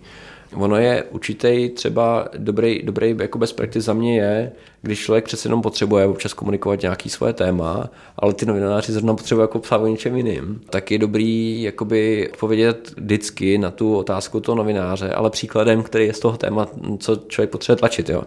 Ono 0.54 0.76
je 0.76 1.04
určitý 1.10 1.68
třeba 1.68 2.28
dobrý, 2.38 2.82
dobrý 2.82 3.14
jako 3.20 3.38
best 3.38 3.56
practice 3.56 3.80
za 3.80 3.92
mě 3.92 4.16
je, 4.16 4.52
když 4.82 5.00
člověk 5.00 5.24
přece 5.24 5.48
jenom 5.48 5.62
potřebuje 5.62 6.06
občas 6.06 6.34
komunikovat 6.34 6.82
nějaký 6.82 7.10
svoje 7.10 7.32
téma, 7.32 7.90
ale 8.16 8.34
ty 8.34 8.46
novináři 8.46 8.92
zrovna 8.92 9.14
potřebují 9.14 9.42
jako 9.42 9.58
psát 9.58 9.80
o 9.80 9.86
něčem 9.86 10.16
jiným, 10.16 10.60
tak 10.70 10.90
je 10.90 10.98
dobrý 10.98 11.62
jakoby 11.62 12.28
odpovědět 12.32 12.92
vždycky 12.96 13.58
na 13.58 13.70
tu 13.70 13.96
otázku 13.96 14.40
toho 14.40 14.56
novináře, 14.56 15.10
ale 15.10 15.30
příkladem, 15.30 15.82
který 15.82 16.06
je 16.06 16.12
z 16.12 16.20
toho 16.20 16.36
téma, 16.36 16.68
co 16.98 17.16
člověk 17.16 17.50
potřebuje 17.50 17.76
tlačit. 17.76 18.08
Jo. 18.08 18.22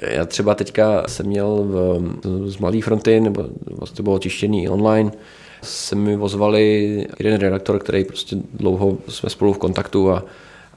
Já 0.00 0.24
třeba 0.24 0.54
teďka 0.54 1.04
jsem 1.08 1.26
měl 1.26 1.64
v, 1.64 2.02
z 2.50 2.58
Mladé 2.58 2.82
fronty, 2.82 3.20
nebo 3.20 3.44
vlastně 3.66 4.02
bylo 4.02 4.18
tištěný 4.18 4.68
online, 4.68 5.12
se 5.62 5.96
mi 5.96 6.16
ozvali 6.16 7.06
jeden 7.18 7.40
redaktor, 7.40 7.78
který 7.78 8.04
prostě 8.04 8.36
dlouho 8.54 8.98
jsme 9.08 9.30
spolu 9.30 9.52
v 9.52 9.58
kontaktu 9.58 10.10
a 10.10 10.24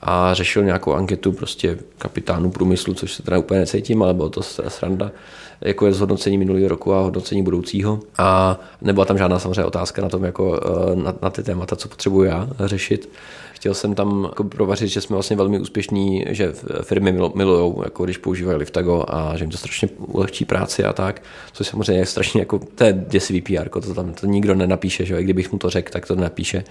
a 0.01 0.33
řešil 0.33 0.63
nějakou 0.63 0.93
anketu 0.93 1.31
prostě 1.31 1.77
kapitánu 1.97 2.51
průmyslu, 2.51 2.93
což 2.93 3.13
se 3.13 3.23
teda 3.23 3.37
úplně 3.37 3.59
necítím, 3.59 4.03
ale 4.03 4.13
bylo 4.13 4.29
to 4.29 4.41
sranda, 4.67 5.11
jako 5.61 5.85
je 5.85 5.93
zhodnocení 5.93 6.37
minulého 6.37 6.67
roku 6.67 6.93
a 6.93 7.01
hodnocení 7.01 7.43
budoucího. 7.43 7.99
A 8.17 8.59
nebyla 8.81 9.05
tam 9.05 9.17
žádná 9.17 9.39
samozřejmě 9.39 9.65
otázka 9.65 10.01
na 10.01 10.09
tom, 10.09 10.23
jako 10.23 10.59
eh, 10.63 10.95
na, 10.95 11.13
na 11.21 11.29
ty 11.29 11.43
témata, 11.43 11.75
co 11.75 11.89
potřebuji 11.89 12.23
já 12.23 12.49
řešit. 12.59 13.09
Chtěl 13.67 13.75
jsem 13.75 13.95
tam 13.95 14.23
jako 14.23 14.43
provařit, 14.43 14.87
že 14.87 15.01
jsme 15.01 15.13
vlastně 15.13 15.35
velmi 15.35 15.59
úspěšní, 15.59 16.25
že 16.29 16.53
firmy 16.81 17.11
milují, 17.35 17.73
jako 17.83 18.03
když 18.03 18.17
používají 18.17 18.57
Liftago 18.57 19.05
a 19.07 19.37
že 19.37 19.43
jim 19.43 19.51
to 19.51 19.57
strašně 19.57 19.89
ulehčí 19.97 20.45
práci 20.45 20.83
a 20.83 20.93
tak, 20.93 21.21
což 21.53 21.67
samozřejmě 21.67 22.01
je 22.01 22.05
strašně 22.05 22.41
jako, 22.41 22.59
to 22.75 22.83
je 22.83 23.05
děsivý 23.07 23.41
PR, 23.41 23.69
to 23.69 23.93
tam 23.93 24.13
to 24.13 24.27
nikdo 24.27 24.55
nenapíše, 24.55 25.05
že 25.05 25.23
kdybych 25.23 25.51
mu 25.51 25.57
to 25.57 25.69
řekl, 25.69 25.91
tak 25.91 26.05
to 26.05 26.15
nenapíše, 26.15 26.63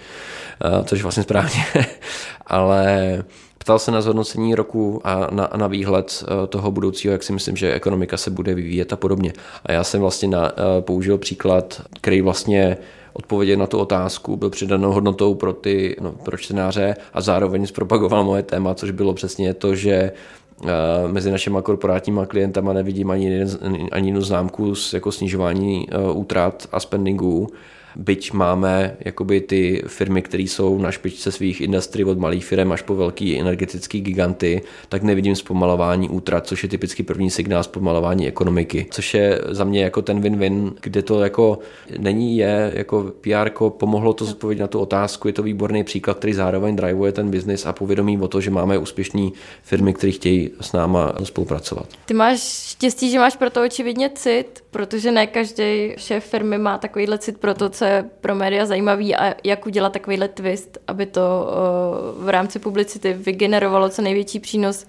uh, 0.64 0.84
což 0.84 0.98
je 0.98 1.02
vlastně 1.02 1.22
správně, 1.22 1.64
ale 2.46 3.24
ptal 3.58 3.78
se 3.78 3.90
na 3.90 4.00
zhodnocení 4.00 4.54
roku 4.54 5.00
a 5.04 5.28
na, 5.30 5.50
na 5.56 5.66
výhled 5.66 6.24
eh, 6.24 6.46
toho 6.46 6.70
budoucího, 6.70 7.12
jak 7.12 7.22
si 7.22 7.32
myslím, 7.32 7.56
že 7.56 7.74
ekonomika 7.74 8.16
se 8.16 8.30
bude 8.30 8.54
vyvíjet 8.54 8.92
a 8.92 8.96
podobně. 8.96 9.32
A 9.64 9.72
já 9.72 9.84
jsem 9.84 10.00
vlastně 10.00 10.28
na, 10.28 10.52
eh, 10.52 10.82
použil 10.82 11.18
příklad, 11.18 11.82
který 12.00 12.20
vlastně 12.20 12.76
odpovědět 13.16 13.56
na 13.56 13.66
tu 13.66 13.78
otázku, 13.78 14.36
byl 14.36 14.50
přidanou 14.50 14.92
hodnotou 14.92 15.34
pro, 15.34 15.52
ty, 15.52 15.96
no, 16.00 16.12
pro 16.12 16.36
čtenáře 16.36 16.96
a 17.14 17.20
zároveň 17.20 17.66
zpropagoval 17.66 18.24
moje 18.24 18.42
téma, 18.42 18.74
což 18.74 18.90
bylo 18.90 19.14
přesně 19.14 19.54
to, 19.54 19.74
že 19.74 19.92
eh, 19.92 20.68
mezi 21.06 21.30
našimi 21.30 21.58
korporátníma 21.62 22.26
klientama 22.26 22.72
nevidím 22.72 23.10
ani, 23.10 23.44
ani 23.92 24.08
jednu 24.08 24.22
známku 24.22 24.74
s 24.74 24.92
jako 24.92 25.12
snižování 25.12 25.88
útrat 26.12 26.68
a 26.72 26.80
spendingů 26.80 27.48
byť 27.96 28.32
máme 28.32 28.96
jakoby 29.00 29.40
ty 29.40 29.82
firmy, 29.86 30.22
které 30.22 30.42
jsou 30.42 30.78
na 30.78 30.90
špičce 30.90 31.32
svých 31.32 31.60
industry 31.60 32.04
od 32.04 32.18
malých 32.18 32.44
firm 32.44 32.72
až 32.72 32.82
po 32.82 32.94
velký 32.94 33.40
energetický 33.40 34.00
giganty, 34.00 34.62
tak 34.88 35.02
nevidím 35.02 35.36
zpomalování 35.36 36.08
útrat, 36.08 36.46
což 36.46 36.62
je 36.62 36.68
typicky 36.68 37.02
první 37.02 37.30
signál 37.30 37.62
zpomalování 37.62 38.28
ekonomiky, 38.28 38.86
což 38.90 39.14
je 39.14 39.40
za 39.50 39.64
mě 39.64 39.82
jako 39.82 40.02
ten 40.02 40.20
win-win, 40.20 40.72
kde 40.80 41.02
to 41.02 41.20
jako 41.20 41.58
není 41.98 42.36
je, 42.36 42.72
jako 42.74 43.12
PR 43.20 43.50
pomohlo 43.68 44.12
to 44.12 44.24
zodpovědět 44.24 44.62
na 44.62 44.66
tu 44.66 44.78
otázku, 44.78 45.28
je 45.28 45.34
to 45.34 45.42
výborný 45.42 45.84
příklad, 45.84 46.18
který 46.18 46.34
zároveň 46.34 46.76
drivuje 46.76 47.12
ten 47.12 47.30
biznis 47.30 47.66
a 47.66 47.72
povědomí 47.72 48.18
o 48.18 48.28
to, 48.28 48.40
že 48.40 48.50
máme 48.50 48.78
úspěšné 48.78 49.30
firmy, 49.62 49.94
které 49.94 50.12
chtějí 50.12 50.50
s 50.60 50.72
náma 50.72 51.14
spolupracovat. 51.24 51.88
Ty 52.06 52.14
máš 52.14 52.40
štěstí, 52.70 53.10
že 53.10 53.18
máš 53.18 53.36
pro 53.36 53.50
to 53.50 53.62
očividně 53.62 54.10
cit, 54.14 54.64
protože 54.76 55.12
ne 55.12 55.26
každý 55.26 55.94
šéf 55.96 56.24
firmy 56.24 56.58
má 56.58 56.78
takovýhle 56.78 57.18
cit 57.18 57.38
pro 57.38 57.54
to, 57.54 57.68
co 57.68 57.84
je 57.84 58.04
pro 58.20 58.34
média 58.34 58.66
zajímavý 58.66 59.16
a 59.16 59.34
jak 59.44 59.66
udělat 59.66 59.92
takovýhle 59.92 60.28
twist, 60.28 60.78
aby 60.86 61.06
to 61.06 61.20
uh, 61.20 62.24
v 62.24 62.28
rámci 62.28 62.58
publicity 62.58 63.12
vygenerovalo 63.12 63.88
co 63.88 64.02
největší 64.02 64.40
přínos 64.40 64.86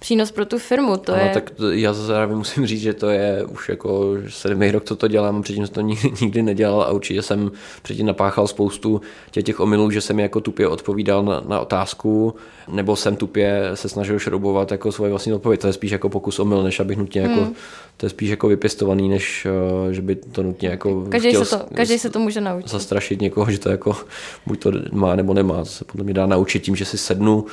přínos 0.00 0.32
pro 0.32 0.46
tu 0.46 0.58
firmu. 0.58 0.96
To 0.96 1.12
ano, 1.12 1.22
je... 1.22 1.30
tak 1.30 1.50
to, 1.50 1.70
já 1.70 1.92
zároveň 1.92 2.38
musím 2.38 2.66
říct, 2.66 2.80
že 2.80 2.94
to 2.94 3.08
je 3.08 3.44
už 3.44 3.68
jako 3.68 4.16
sedmý 4.28 4.70
rok, 4.70 4.84
co 4.84 4.96
to 4.96 5.08
dělám, 5.08 5.42
předtím 5.42 5.66
jsem 5.66 5.74
to 5.74 5.80
nikdy, 5.80 6.12
nikdy 6.20 6.42
nedělal 6.42 6.82
a 6.82 6.90
určitě 6.90 7.22
jsem 7.22 7.50
předtím 7.82 8.06
napáchal 8.06 8.46
spoustu 8.46 9.00
těch, 9.30 9.44
těch 9.44 9.60
omylů, 9.60 9.90
že 9.90 10.00
jsem 10.00 10.20
jako 10.20 10.40
tupě 10.40 10.68
odpovídal 10.68 11.24
na, 11.24 11.42
na 11.48 11.60
otázku, 11.60 12.34
nebo 12.68 12.96
jsem 12.96 13.16
tupě 13.16 13.70
se 13.74 13.88
snažil 13.88 14.18
šroubovat 14.18 14.72
jako 14.72 14.92
svoje 14.92 15.10
vlastní 15.10 15.32
odpověď. 15.32 15.60
To 15.60 15.66
je 15.66 15.72
spíš 15.72 15.90
jako 15.90 16.08
pokus 16.08 16.38
omyl, 16.38 16.62
než 16.62 16.80
abych 16.80 16.98
nutně 16.98 17.20
jako, 17.20 17.40
hmm. 17.40 17.54
to 17.96 18.06
je 18.06 18.10
spíš 18.10 18.30
jako 18.30 18.48
vypěstovaný, 18.48 19.08
než 19.08 19.46
uh, 19.86 19.92
že 19.92 20.02
by 20.02 20.14
to 20.14 20.42
nutně 20.42 20.68
jako 20.68 21.06
každý 21.08 21.34
se 21.34 21.58
to, 21.58 21.66
každý 21.74 21.98
se 21.98 22.10
to 22.10 22.18
může 22.18 22.40
naučit. 22.40 22.70
Zastrašit 22.70 23.20
někoho, 23.20 23.50
že 23.50 23.58
to 23.58 23.68
jako 23.68 23.96
buď 24.46 24.60
to 24.60 24.72
má 24.92 25.16
nebo 25.16 25.34
nemá. 25.34 25.58
To 25.58 25.64
se 25.64 25.84
podle 25.84 26.04
mě 26.04 26.14
dá 26.14 26.26
naučit 26.26 26.62
tím, 26.62 26.76
že 26.76 26.84
si 26.84 26.98
sednu 26.98 27.46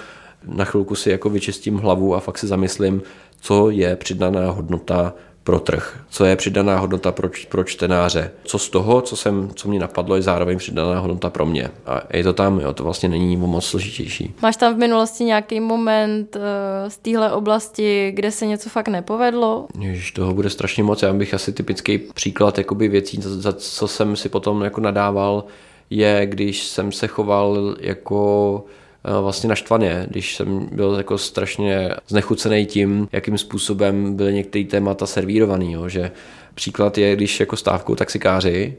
na 0.48 0.66
chvilku 0.66 0.96
si 0.96 1.10
jako 1.10 1.30
vyčistím 1.30 1.78
hlavu 1.78 2.16
a 2.16 2.20
fakt 2.20 2.38
si 2.38 2.48
zamyslím, 2.48 3.02
co 3.42 3.70
je 3.70 3.96
přidaná 3.96 4.52
hodnota 4.52 5.14
pro 5.48 5.60
trh, 5.60 6.00
co 6.10 6.26
je 6.26 6.36
přidaná 6.36 6.80
hodnota 6.80 7.12
pro, 7.12 7.30
pro 7.50 7.64
čtenáře, 7.64 8.32
co 8.44 8.60
z 8.60 8.70
toho, 8.70 9.02
co, 9.02 9.16
jsem, 9.16 9.50
co 9.56 9.70
mě 9.70 9.80
napadlo, 9.80 10.16
je 10.16 10.22
zároveň 10.22 10.58
přidaná 10.58 11.00
hodnota 11.00 11.30
pro 11.30 11.46
mě. 11.46 11.70
A 11.86 12.02
je 12.14 12.24
to 12.24 12.34
tam, 12.34 12.60
jo, 12.60 12.74
to 12.74 12.84
vlastně 12.84 13.10
není 13.10 13.38
moc 13.38 13.66
složitější. 13.66 14.34
Máš 14.42 14.58
tam 14.58 14.76
v 14.76 14.78
minulosti 14.78 15.24
nějaký 15.24 15.60
moment 15.60 16.36
uh, 16.36 16.42
z 16.88 16.98
téhle 16.98 17.32
oblasti, 17.32 18.12
kde 18.12 18.32
se 18.32 18.46
něco 18.46 18.70
fakt 18.70 18.88
nepovedlo? 18.88 19.68
Jež 19.80 20.12
toho 20.12 20.34
bude 20.34 20.50
strašně 20.50 20.84
moc. 20.84 21.02
Já 21.04 21.14
bych 21.14 21.34
asi 21.34 21.54
typický 21.54 21.98
příklad 21.98 22.58
jakoby 22.58 22.88
věcí, 22.88 23.22
za, 23.22 23.42
za 23.42 23.54
co 23.54 23.88
jsem 23.88 24.16
si 24.16 24.30
potom 24.30 24.62
jako 24.62 24.82
nadával, 24.82 25.44
je, 25.90 26.26
když 26.26 26.64
jsem 26.64 26.92
se 26.92 27.08
choval 27.08 27.76
jako 27.80 28.64
vlastně 29.22 29.50
naštvaně, 29.50 30.06
když 30.10 30.36
jsem 30.36 30.70
byl 30.72 30.96
jako 30.98 31.18
strašně 31.18 31.90
znechucený 32.08 32.66
tím, 32.66 33.08
jakým 33.12 33.38
způsobem 33.38 34.16
byly 34.16 34.34
některé 34.34 34.66
témata 34.66 35.06
servírovaný, 35.06 35.72
jo, 35.72 35.90
že 35.90 36.12
příklad 36.54 36.98
je, 36.98 37.16
když 37.16 37.40
jako 37.40 37.56
stávkou 37.56 37.96
taxikáři 37.96 38.74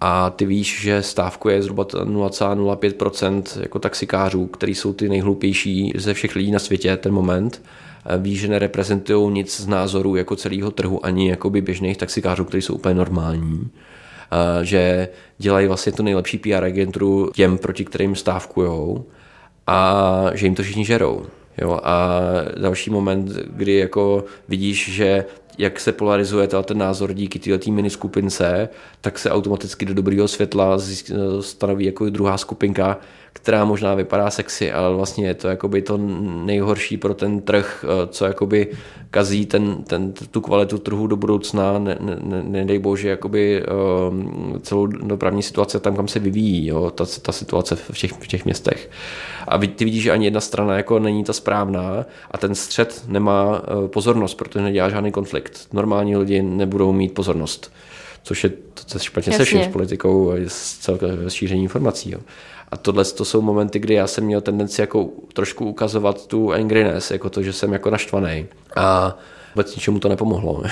a 0.00 0.30
ty 0.30 0.46
víš, 0.46 0.80
že 0.80 1.02
stávku 1.02 1.48
je 1.48 1.62
zhruba 1.62 1.84
0,05% 1.84 3.60
jako 3.60 3.78
taxikářů, 3.78 4.46
který 4.46 4.74
jsou 4.74 4.92
ty 4.92 5.08
nejhlupější 5.08 5.92
ze 5.96 6.14
všech 6.14 6.36
lidí 6.36 6.50
na 6.50 6.58
světě 6.58 6.96
ten 6.96 7.12
moment, 7.12 7.62
eh, 8.06 8.18
víš, 8.18 8.40
že 8.40 8.48
nereprezentují 8.48 9.32
nic 9.32 9.60
z 9.60 9.66
názorů 9.66 10.16
jako 10.16 10.36
celého 10.36 10.70
trhu, 10.70 11.06
ani 11.06 11.30
jakoby 11.30 11.60
běžných 11.60 11.96
taxikářů, 11.96 12.44
kteří 12.44 12.62
jsou 12.62 12.74
úplně 12.74 12.94
normální 12.94 13.70
že 14.62 15.08
dělají 15.38 15.66
vlastně 15.66 15.92
tu 15.92 16.02
nejlepší 16.02 16.38
PR 16.38 16.64
agenturu 16.64 17.30
těm, 17.34 17.58
proti 17.58 17.84
kterým 17.84 18.16
stávkujou 18.16 19.04
a 19.66 20.26
že 20.34 20.46
jim 20.46 20.54
to 20.54 20.62
všichni 20.62 20.84
žerou. 20.84 21.26
Jo, 21.58 21.80
a 21.82 22.20
další 22.60 22.90
moment, 22.90 23.28
kdy 23.28 23.76
jako 23.76 24.24
vidíš, 24.48 24.92
že 24.92 25.24
jak 25.58 25.80
se 25.80 25.92
polarizuje 25.92 26.48
ten 26.48 26.78
názor 26.78 27.12
díky 27.12 27.38
této 27.38 27.70
mini 27.70 27.90
skupince, 27.90 28.68
tak 29.00 29.18
se 29.18 29.30
automaticky 29.30 29.84
do 29.84 29.94
dobrého 29.94 30.28
světla 30.28 30.78
stanoví 31.40 31.84
jako 31.84 32.10
druhá 32.10 32.38
skupinka, 32.38 32.98
která 33.32 33.64
možná 33.64 33.94
vypadá 33.94 34.30
sexy, 34.30 34.72
ale 34.72 34.94
vlastně 34.94 35.26
je 35.26 35.34
to 35.34 35.48
jakoby 35.48 35.82
to 35.82 35.98
nejhorší 36.44 36.96
pro 36.96 37.14
ten 37.14 37.40
trh, 37.40 37.84
eh, 37.84 38.06
co 38.06 38.24
jakoby 38.24 38.68
kazí 39.10 39.46
ten, 39.46 39.82
ten, 39.82 40.12
tu 40.12 40.40
kvalitu 40.40 40.78
trhu 40.78 41.06
do 41.06 41.16
budoucna, 41.16 41.78
ne, 41.78 41.96
ne, 42.00 42.42
nedej 42.42 42.78
bože, 42.78 43.08
jakoby 43.08 43.62
um, 44.10 44.60
celou 44.62 44.86
dopravní 44.86 45.42
situaci 45.42 45.80
tam, 45.80 45.96
kam 45.96 46.08
se 46.08 46.18
vyvíjí, 46.18 46.66
jo, 46.66 46.90
ta, 46.90 47.04
ta 47.22 47.32
situace 47.32 47.76
v 47.76 47.98
těch, 47.98 48.12
v 48.12 48.26
těch 48.26 48.44
městech. 48.44 48.90
A 49.48 49.58
ty 49.58 49.84
vidíš, 49.84 50.02
že 50.02 50.12
ani 50.12 50.26
jedna 50.26 50.40
strana 50.40 50.76
jako 50.76 50.98
není 50.98 51.24
ta 51.24 51.32
správná 51.32 52.06
a 52.30 52.38
ten 52.38 52.54
střed 52.54 53.04
nemá 53.08 53.50
uh, 53.50 53.88
pozornost, 53.88 54.34
protože 54.34 54.64
nedělá 54.64 54.88
žádný 54.88 55.12
konflikt. 55.12 55.68
Normální 55.72 56.16
lidi 56.16 56.42
nebudou 56.42 56.92
mít 56.92 57.14
pozornost 57.14 57.72
což 58.22 58.44
je 58.44 58.50
to, 58.50 58.82
je 58.94 59.00
špatně 59.00 59.32
Jasně. 59.32 59.44
se 59.44 59.44
vším, 59.44 59.64
s 59.64 59.72
politikou 59.72 60.32
a 60.32 60.36
s 60.48 60.78
celkovým 60.78 61.30
šíření 61.30 61.62
informací. 61.62 62.10
Jo. 62.10 62.18
A 62.68 62.76
tohle 62.76 63.04
to 63.04 63.24
jsou 63.24 63.40
momenty, 63.40 63.78
kdy 63.78 63.94
já 63.94 64.06
jsem 64.06 64.24
měl 64.24 64.40
tendenci 64.40 64.80
jako 64.80 65.08
trošku 65.32 65.66
ukazovat 65.66 66.26
tu 66.26 66.52
angriness, 66.52 67.10
jako 67.10 67.30
to, 67.30 67.42
že 67.42 67.52
jsem 67.52 67.72
jako 67.72 67.90
naštvaný. 67.90 68.46
A 68.76 69.18
vůbec 69.54 69.76
ničemu 69.76 69.98
to 69.98 70.08
nepomohlo. 70.08 70.62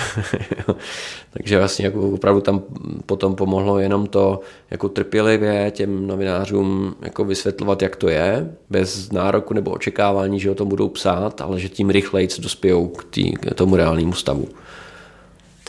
Takže 1.33 1.59
vlastně 1.59 1.85
jako 1.85 2.11
opravdu 2.11 2.41
tam 2.41 2.63
potom 3.07 3.35
pomohlo 3.35 3.79
jenom 3.79 4.07
to 4.07 4.41
jako 4.71 4.89
trpělivě 4.89 5.71
těm 5.71 6.07
novinářům 6.07 6.95
jako 7.03 7.25
vysvětlovat, 7.25 7.83
jak 7.83 7.97
to 7.97 8.09
je, 8.09 8.55
bez 8.71 9.13
nároku 9.13 9.55
nebo 9.55 9.71
očekávání, 9.71 10.41
že 10.41 10.51
o 10.51 10.55
tom 10.55 10.69
budou 10.69 10.89
psát, 10.89 11.41
ale 11.41 11.61
že 11.61 11.69
tím 11.69 11.91
rychleji 11.91 12.29
dospějou 12.39 12.89
k, 12.89 13.05
tý, 13.05 13.33
k 13.33 13.55
tomu 13.55 13.77
reálnému 13.77 14.13
stavu. 14.13 14.49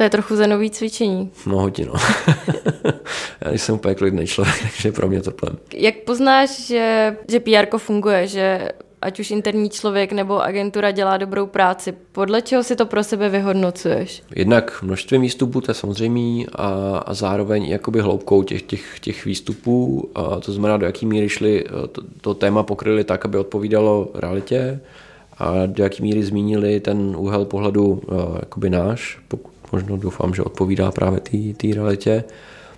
To 0.01 0.05
je 0.05 0.09
trochu 0.09 0.35
zenový 0.35 0.69
cvičení. 0.69 1.31
No 1.45 1.59
hodně, 1.59 1.85
no. 1.93 1.93
Já 3.41 3.51
jsem 3.51 3.75
úplně 3.75 3.95
klidný 3.95 4.27
člověk, 4.27 4.55
takže 4.61 4.91
pro 4.91 5.07
mě 5.07 5.21
to 5.21 5.31
plem. 5.31 5.57
Jak 5.73 5.95
poznáš, 5.95 6.67
že, 6.67 7.17
že 7.31 7.39
PR 7.39 7.77
funguje, 7.77 8.27
že 8.27 8.69
ať 9.01 9.19
už 9.19 9.31
interní 9.31 9.69
člověk 9.69 10.11
nebo 10.11 10.41
agentura 10.41 10.91
dělá 10.91 11.17
dobrou 11.17 11.45
práci. 11.45 11.93
Podle 12.11 12.41
čeho 12.41 12.63
si 12.63 12.75
to 12.75 12.85
pro 12.85 13.03
sebe 13.03 13.29
vyhodnocuješ? 13.29 14.23
Jednak 14.35 14.81
množství 14.83 15.17
výstupů, 15.17 15.61
to 15.61 15.71
je 15.71 15.75
samozřejmé, 15.75 16.45
a, 16.55 16.97
a 16.97 17.13
zároveň 17.13 17.65
jakoby 17.65 18.01
hloubkou 18.01 18.43
těch, 18.43 18.61
těch, 18.61 18.99
těch 18.99 19.25
výstupů, 19.25 20.09
a 20.15 20.39
to 20.39 20.51
znamená, 20.51 20.77
do 20.77 20.85
jaký 20.85 21.05
míry 21.05 21.29
šli, 21.29 21.65
to, 21.91 22.01
to 22.21 22.33
téma 22.33 22.63
pokryli 22.63 23.03
tak, 23.03 23.25
aby 23.25 23.37
odpovídalo 23.37 24.11
realitě, 24.13 24.79
a 25.37 25.65
do 25.65 25.83
jaký 25.83 26.03
míry 26.03 26.23
zmínili 26.23 26.79
ten 26.79 27.15
úhel 27.17 27.45
pohledu 27.45 28.01
jakoby 28.39 28.69
náš, 28.69 29.19
pokud 29.27 29.50
možno 29.71 29.97
doufám, 29.97 30.33
že 30.33 30.43
odpovídá 30.43 30.91
právě 30.91 31.19
té 31.53 31.67
realitě. 31.73 32.23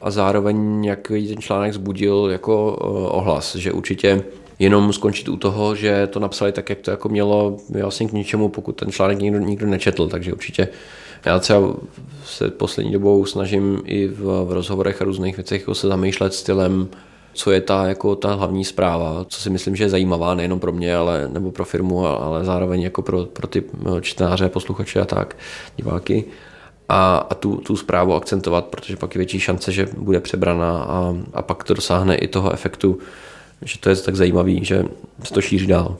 A 0.01 0.11
zároveň 0.11 0.85
jak 0.85 1.07
ten 1.07 1.37
článek 1.37 1.73
zbudil 1.73 2.29
jako 2.31 2.77
eh, 2.81 2.85
ohlas, 3.09 3.55
že 3.55 3.71
určitě 3.71 4.23
jenom 4.59 4.93
skončit 4.93 5.29
u 5.29 5.37
toho, 5.37 5.75
že 5.75 6.07
to 6.07 6.19
napsali 6.19 6.51
tak, 6.51 6.69
jak 6.69 6.79
to 6.79 6.91
jako 6.91 7.09
mělo, 7.09 7.57
vlastně 7.81 8.07
k 8.07 8.11
ničemu, 8.11 8.49
pokud 8.49 8.71
ten 8.71 8.91
článek 8.91 9.19
nikdo, 9.19 9.39
nikdo 9.39 9.67
nečetl, 9.67 10.07
takže 10.07 10.33
určitě 10.33 10.67
já 11.25 11.39
třeba 11.39 11.73
se 12.25 12.49
poslední 12.49 12.91
dobou 12.91 13.25
snažím 13.25 13.81
i 13.85 14.07
v, 14.07 14.45
v 14.45 14.51
rozhovorech 14.51 15.01
a 15.01 15.05
různých 15.05 15.37
věcech 15.37 15.61
jako 15.61 15.75
se 15.75 15.87
zamýšlet 15.87 16.33
stylem, 16.33 16.87
co 17.33 17.51
je 17.51 17.61
ta, 17.61 17.87
jako 17.87 18.15
ta 18.15 18.33
hlavní 18.33 18.65
zpráva, 18.65 19.25
co 19.29 19.41
si 19.41 19.49
myslím, 19.49 19.75
že 19.75 19.83
je 19.83 19.89
zajímavá 19.89 20.35
nejenom 20.35 20.59
pro 20.59 20.71
mě, 20.71 20.95
ale, 20.95 21.29
nebo 21.33 21.51
pro 21.51 21.65
firmu, 21.65 22.07
ale 22.07 22.45
zároveň 22.45 22.81
jako 22.81 23.01
pro, 23.01 23.25
pro 23.25 23.47
ty 23.47 23.63
eh, 23.63 24.01
čtenáře, 24.01 24.49
posluchače 24.49 25.01
a 25.01 25.05
tak, 25.05 25.37
diváky 25.77 26.25
a, 26.89 27.17
a 27.17 27.35
tu, 27.35 27.55
tu 27.55 27.77
zprávu 27.77 28.13
akcentovat, 28.13 28.65
protože 28.65 28.97
pak 28.97 29.15
je 29.15 29.19
větší 29.19 29.39
šance, 29.39 29.71
že 29.71 29.87
bude 29.97 30.19
přebraná 30.19 30.83
a, 30.83 31.15
a 31.33 31.41
pak 31.41 31.63
to 31.63 31.73
dosáhne 31.73 32.15
i 32.15 32.27
toho 32.27 32.53
efektu, 32.53 32.99
že 33.61 33.79
to 33.79 33.89
je 33.89 33.95
tak 33.95 34.15
zajímavý, 34.15 34.65
že 34.65 34.85
se 35.23 35.33
to 35.33 35.41
šíří 35.41 35.67
dál. 35.67 35.97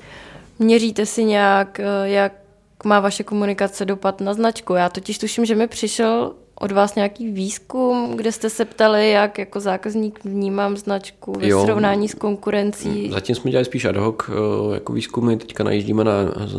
Měříte 0.59 1.05
si 1.05 1.23
nějak, 1.23 1.79
eh, 1.79 2.09
jak 2.09 2.33
má 2.83 2.99
vaše 2.99 3.23
komunikace 3.23 3.85
dopad 3.85 4.21
na 4.21 4.33
značku? 4.33 4.73
Já 4.73 4.89
totiž 4.89 5.17
tuším, 5.17 5.45
že 5.45 5.55
mi 5.55 5.67
přišel 5.67 6.31
od 6.63 6.71
vás 6.71 6.95
nějaký 6.95 7.31
výzkum, 7.31 8.13
kde 8.15 8.31
jste 8.31 8.49
se 8.49 8.65
ptali, 8.65 9.11
jak 9.11 9.39
jako 9.39 9.59
zákazník 9.59 10.19
vnímám 10.23 10.77
značku 10.77 11.33
ve 11.39 11.47
jo, 11.47 11.63
srovnání 11.63 12.09
s 12.09 12.13
konkurencí? 12.13 13.09
Zatím 13.11 13.35
jsme 13.35 13.51
dělali 13.51 13.65
spíš 13.65 13.85
ad 13.85 13.95
hoc 13.95 14.15
eh, 14.29 14.33
jako 14.73 14.93
výzkumy, 14.93 15.37
teďka 15.37 15.63
najíždíme 15.63 16.03
na 16.03 16.13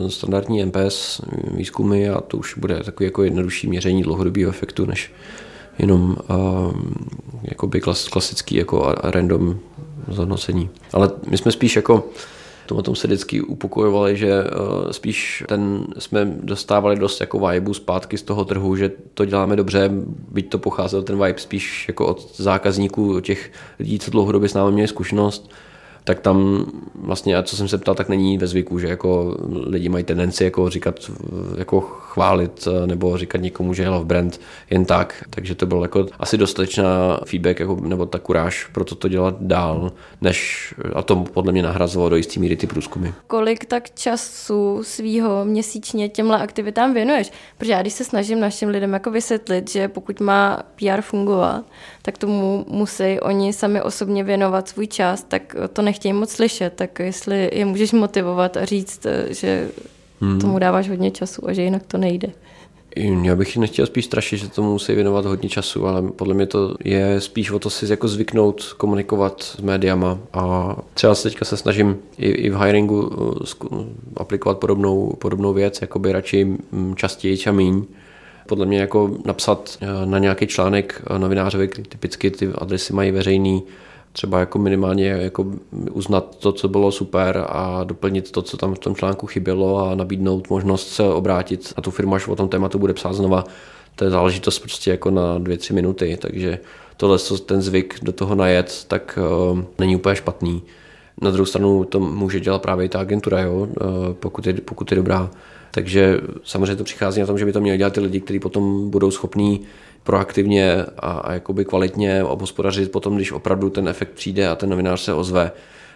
standardní 0.08 0.64
MPS 0.64 1.20
výzkumy 1.54 2.08
a 2.08 2.20
to 2.20 2.36
už 2.36 2.58
bude 2.58 2.82
takový 2.84 3.04
jako 3.04 3.22
jednodušší 3.22 3.66
měření 3.66 4.02
dlouhodobého 4.02 4.50
efektu, 4.50 4.86
než 4.86 5.12
jenom 5.78 6.16
uh, 7.62 7.80
klas, 7.80 8.08
klasický 8.08 8.56
jako 8.56 8.94
random 9.02 9.58
zhodnocení. 10.08 10.70
Ale 10.92 11.10
my 11.30 11.38
jsme 11.38 11.52
spíš 11.52 11.76
jako 11.76 12.04
o 12.72 12.82
tom 12.82 12.96
se 12.96 13.06
vždycky 13.06 13.40
upokojovali, 13.40 14.16
že 14.16 14.30
eh, 14.30 14.92
spíš 14.92 15.44
ten 15.48 15.86
jsme 15.98 16.24
dostávali 16.42 16.96
dost 16.96 17.20
jako 17.20 17.48
vibe 17.48 17.74
zpátky 17.74 18.18
z 18.18 18.22
toho 18.22 18.44
trhu, 18.44 18.76
že 18.76 18.90
to 19.14 19.24
děláme 19.24 19.56
dobře, 19.56 19.90
byť 20.32 20.48
to 20.48 20.58
pocházel 20.58 21.02
ten 21.02 21.24
vibe 21.24 21.38
spíš 21.38 21.88
jako 21.88 22.06
od 22.06 22.36
zákazníků, 22.36 23.20
těch 23.20 23.52
lidí, 23.78 23.98
co 23.98 24.10
dlouhodobě 24.10 24.48
s 24.48 24.54
námi 24.54 24.72
měli 24.72 24.88
zkušenost, 24.88 25.50
tak 26.04 26.20
tam 26.20 26.66
vlastně, 26.94 27.36
a 27.36 27.42
co 27.42 27.56
jsem 27.56 27.68
se 27.68 27.78
ptal, 27.78 27.94
tak 27.94 28.08
není 28.08 28.38
ve 28.38 28.46
zvyku, 28.46 28.78
že 28.78 28.88
jako 28.88 29.36
lidi 29.66 29.88
mají 29.88 30.04
tendenci 30.04 30.44
jako 30.44 30.70
říkat, 30.70 31.10
jako 31.58 31.80
chválit 31.80 32.68
nebo 32.86 33.18
říkat 33.18 33.40
někomu, 33.40 33.74
že 33.74 33.82
je 33.82 33.88
love 33.88 34.04
brand 34.04 34.40
jen 34.70 34.84
tak, 34.84 35.24
takže 35.30 35.54
to 35.54 35.66
bylo 35.66 35.84
jako 35.84 36.06
asi 36.18 36.38
dostatečná 36.38 37.20
feedback 37.24 37.60
jako, 37.60 37.78
nebo 37.80 38.06
ta 38.06 38.18
kuráž 38.18 38.64
pro 38.72 38.84
to, 38.84 38.94
to 38.94 39.08
dělat 39.08 39.36
dál, 39.40 39.92
než 40.20 40.74
a 40.94 41.02
to 41.02 41.16
podle 41.16 41.52
mě 41.52 41.62
nahrazovalo 41.62 42.08
do 42.08 42.16
jistý 42.16 42.40
míry 42.40 42.56
ty 42.56 42.66
průzkumy. 42.66 43.08
Kolik 43.26 43.64
tak 43.64 43.90
času 43.94 44.80
svýho 44.82 45.44
měsíčně 45.44 46.08
těmhle 46.08 46.38
aktivitám 46.38 46.94
věnuješ? 46.94 47.32
Protože 47.58 47.72
já 47.72 47.82
když 47.82 47.92
se 47.92 48.04
snažím 48.04 48.40
našim 48.40 48.68
lidem 48.68 48.92
jako 48.92 49.10
vysvětlit, 49.10 49.70
že 49.70 49.88
pokud 49.88 50.20
má 50.20 50.62
PR 50.76 51.00
fungovat, 51.00 51.64
tak 52.02 52.18
tomu 52.18 52.64
musí 52.68 53.20
oni 53.20 53.52
sami 53.52 53.82
osobně 53.82 54.24
věnovat 54.24 54.68
svůj 54.68 54.86
čas, 54.86 55.24
tak 55.28 55.56
to 55.72 55.82
nechtějí 55.94 56.12
moc 56.12 56.30
slyšet, 56.30 56.72
tak 56.74 56.98
jestli 56.98 57.50
je 57.52 57.64
můžeš 57.64 57.92
motivovat 57.92 58.56
a 58.56 58.64
říct, 58.64 59.06
že 59.30 59.68
hmm. 60.20 60.40
tomu 60.40 60.58
dáváš 60.58 60.88
hodně 60.88 61.10
času 61.10 61.48
a 61.48 61.52
že 61.52 61.62
jinak 61.62 61.82
to 61.86 61.98
nejde. 61.98 62.28
Já 63.22 63.36
bych 63.36 63.56
nechtěl 63.56 63.86
spíš 63.86 64.04
strašit, 64.04 64.38
že 64.38 64.48
tomu 64.48 64.72
musí 64.72 64.94
věnovat 64.94 65.24
hodně 65.24 65.48
času, 65.48 65.86
ale 65.86 66.02
podle 66.02 66.34
mě 66.34 66.46
to 66.46 66.74
je 66.84 67.20
spíš 67.20 67.50
o 67.50 67.58
to 67.58 67.70
si 67.70 67.90
jako 67.90 68.08
zvyknout 68.08 68.74
komunikovat 68.76 69.42
s 69.42 69.60
médiama 69.60 70.18
a 70.32 70.76
třeba 70.94 71.14
se 71.14 71.22
teďka 71.22 71.44
se 71.44 71.56
snažím 71.56 71.96
i, 72.18 72.28
i 72.28 72.50
v 72.50 72.56
hiringu 72.56 73.06
uh, 73.06 73.84
aplikovat 74.16 74.58
podobnou, 74.58 75.16
podobnou 75.18 75.52
věc, 75.52 75.80
jako 75.80 75.98
by 75.98 76.12
radši 76.12 76.44
mm, 76.44 76.94
častěji 76.96 77.38
a 77.46 77.52
míň. 77.52 77.84
Podle 78.46 78.66
mě 78.66 78.80
jako 78.80 79.16
napsat 79.24 79.78
uh, 79.82 80.10
na 80.10 80.18
nějaký 80.18 80.46
článek 80.46 81.02
novinářovi, 81.18 81.68
typicky 81.68 82.30
ty 82.30 82.48
adresy 82.58 82.92
mají 82.92 83.10
veřejný, 83.10 83.62
třeba 84.16 84.40
jako 84.40 84.58
minimálně 84.58 85.06
jako 85.06 85.46
uznat 85.92 86.36
to, 86.38 86.52
co 86.52 86.68
bylo 86.68 86.92
super 86.92 87.44
a 87.48 87.84
doplnit 87.84 88.30
to, 88.30 88.42
co 88.42 88.56
tam 88.56 88.74
v 88.74 88.78
tom 88.78 88.94
článku 88.94 89.26
chybělo 89.26 89.86
a 89.86 89.94
nabídnout 89.94 90.50
možnost 90.50 90.88
se 90.88 91.02
obrátit 91.02 91.72
a 91.76 91.80
tu 91.80 91.90
firmu, 91.90 92.14
až 92.14 92.28
o 92.28 92.36
tom 92.36 92.48
tématu 92.48 92.78
bude 92.78 92.94
psát 92.94 93.12
znova, 93.12 93.44
to 93.96 94.04
je 94.04 94.10
záležitost 94.10 94.58
prostě 94.58 94.90
jako 94.90 95.10
na 95.10 95.38
dvě, 95.38 95.56
tři 95.56 95.72
minuty, 95.72 96.18
takže 96.20 96.58
tohle, 96.96 97.18
ten 97.46 97.62
zvyk 97.62 97.98
do 98.02 98.12
toho 98.12 98.34
najet, 98.34 98.84
tak 98.88 99.18
uh, 99.52 99.60
není 99.78 99.96
úplně 99.96 100.16
špatný. 100.16 100.62
Na 101.22 101.30
druhou 101.30 101.46
stranu 101.46 101.84
to 101.84 102.00
může 102.00 102.40
dělat 102.40 102.62
právě 102.62 102.86
i 102.86 102.88
ta 102.88 103.00
agentura, 103.00 103.40
jo, 103.40 103.54
uh, 103.54 103.68
pokud, 104.12 104.46
je, 104.46 104.52
pokud 104.52 104.92
je 104.92 104.96
dobrá. 104.96 105.30
Takže 105.70 106.20
samozřejmě 106.44 106.76
to 106.76 106.84
přichází 106.84 107.20
na 107.20 107.26
tom, 107.26 107.38
že 107.38 107.44
by 107.44 107.52
to 107.52 107.60
měli 107.60 107.78
dělat 107.78 107.92
ty 107.92 108.00
lidi, 108.00 108.20
kteří 108.20 108.40
potom 108.40 108.90
budou 108.90 109.10
schopní 109.10 109.60
proaktivně 110.04 110.84
a, 110.98 111.12
a 111.12 111.32
jakoby 111.32 111.64
kvalitně 111.64 112.24
obhospodařit 112.24 112.90
potom, 112.90 113.16
když 113.16 113.32
opravdu 113.32 113.70
ten 113.70 113.88
efekt 113.88 114.10
přijde 114.10 114.48
a 114.48 114.54
ten 114.54 114.70
novinář 114.70 115.00
se 115.00 115.14
ozve, 115.14 115.52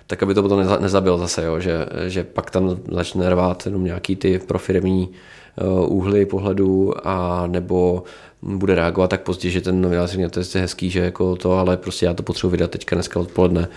tak 0.06 0.22
aby 0.22 0.34
to 0.34 0.42
potom 0.42 0.58
neza, 0.58 0.78
nezabil 0.78 1.18
zase, 1.18 1.44
jo, 1.44 1.60
že, 1.60 1.86
že 2.06 2.24
pak 2.24 2.50
tam 2.50 2.76
začne 2.90 3.30
rvát 3.30 3.66
jenom 3.66 3.84
nějaký 3.84 4.16
ty 4.16 4.38
profirmní 4.38 5.08
uh, 5.08 5.92
úhly 5.92 6.26
pohledu 6.26 6.92
a 7.08 7.46
nebo 7.46 8.02
bude 8.42 8.74
reagovat 8.74 9.10
tak 9.10 9.20
pozdě, 9.20 9.50
že 9.50 9.60
ten 9.60 9.80
novinář 9.80 10.10
řekne, 10.10 10.28
to 10.28 10.40
je 10.40 10.46
hezký, 10.54 10.90
že 10.90 11.00
jako 11.00 11.36
to, 11.36 11.52
ale 11.52 11.76
prostě 11.76 12.06
já 12.06 12.14
to 12.14 12.22
potřebuji 12.22 12.50
vydat 12.50 12.70
teďka 12.70 12.96
dneska 12.96 13.20
odpoledne 13.20 13.68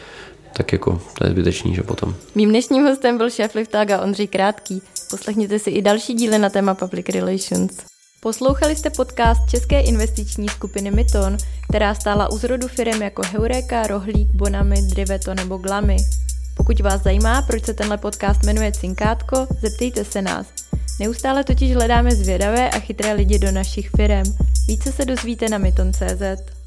tak 0.57 0.73
jako 0.73 1.01
to 1.17 1.25
je 1.25 1.31
zbytečný, 1.31 1.75
že 1.75 1.83
potom. 1.83 2.15
Mým 2.35 2.49
dnešním 2.49 2.83
hostem 2.83 3.17
byl 3.17 3.29
šéf 3.29 3.55
Liftaga 3.55 4.01
Ondřej 4.01 4.27
Krátký. 4.27 4.81
Poslechněte 5.09 5.59
si 5.59 5.69
i 5.69 5.81
další 5.81 6.13
díly 6.13 6.39
na 6.39 6.49
téma 6.49 6.75
Public 6.75 7.09
Relations. 7.09 7.90
Poslouchali 8.23 8.75
jste 8.75 8.89
podcast 8.89 9.49
České 9.49 9.81
investiční 9.81 10.49
skupiny 10.49 10.91
Myton, 10.91 11.37
která 11.69 11.95
stála 11.95 12.31
u 12.31 12.37
zrodu 12.37 12.67
firm 12.67 13.01
jako 13.01 13.21
Heureka, 13.31 13.87
Rohlík, 13.87 14.31
Bonami, 14.33 14.81
Driveto 14.81 15.33
nebo 15.33 15.57
Glamy. 15.57 15.97
Pokud 16.57 16.79
vás 16.79 17.03
zajímá, 17.03 17.41
proč 17.41 17.65
se 17.65 17.73
tenhle 17.73 17.97
podcast 17.97 18.43
jmenuje 18.43 18.71
Cinkátko, 18.71 19.47
zeptejte 19.61 20.05
se 20.05 20.21
nás. 20.21 20.47
Neustále 20.99 21.43
totiž 21.43 21.73
hledáme 21.73 22.11
zvědavé 22.11 22.69
a 22.69 22.79
chytré 22.79 23.13
lidi 23.13 23.39
do 23.39 23.51
našich 23.51 23.89
firm. 23.89 24.37
Více 24.67 24.91
se 24.91 25.05
dozvíte 25.05 25.49
na 25.49 25.57
myton.cz. 25.57 26.60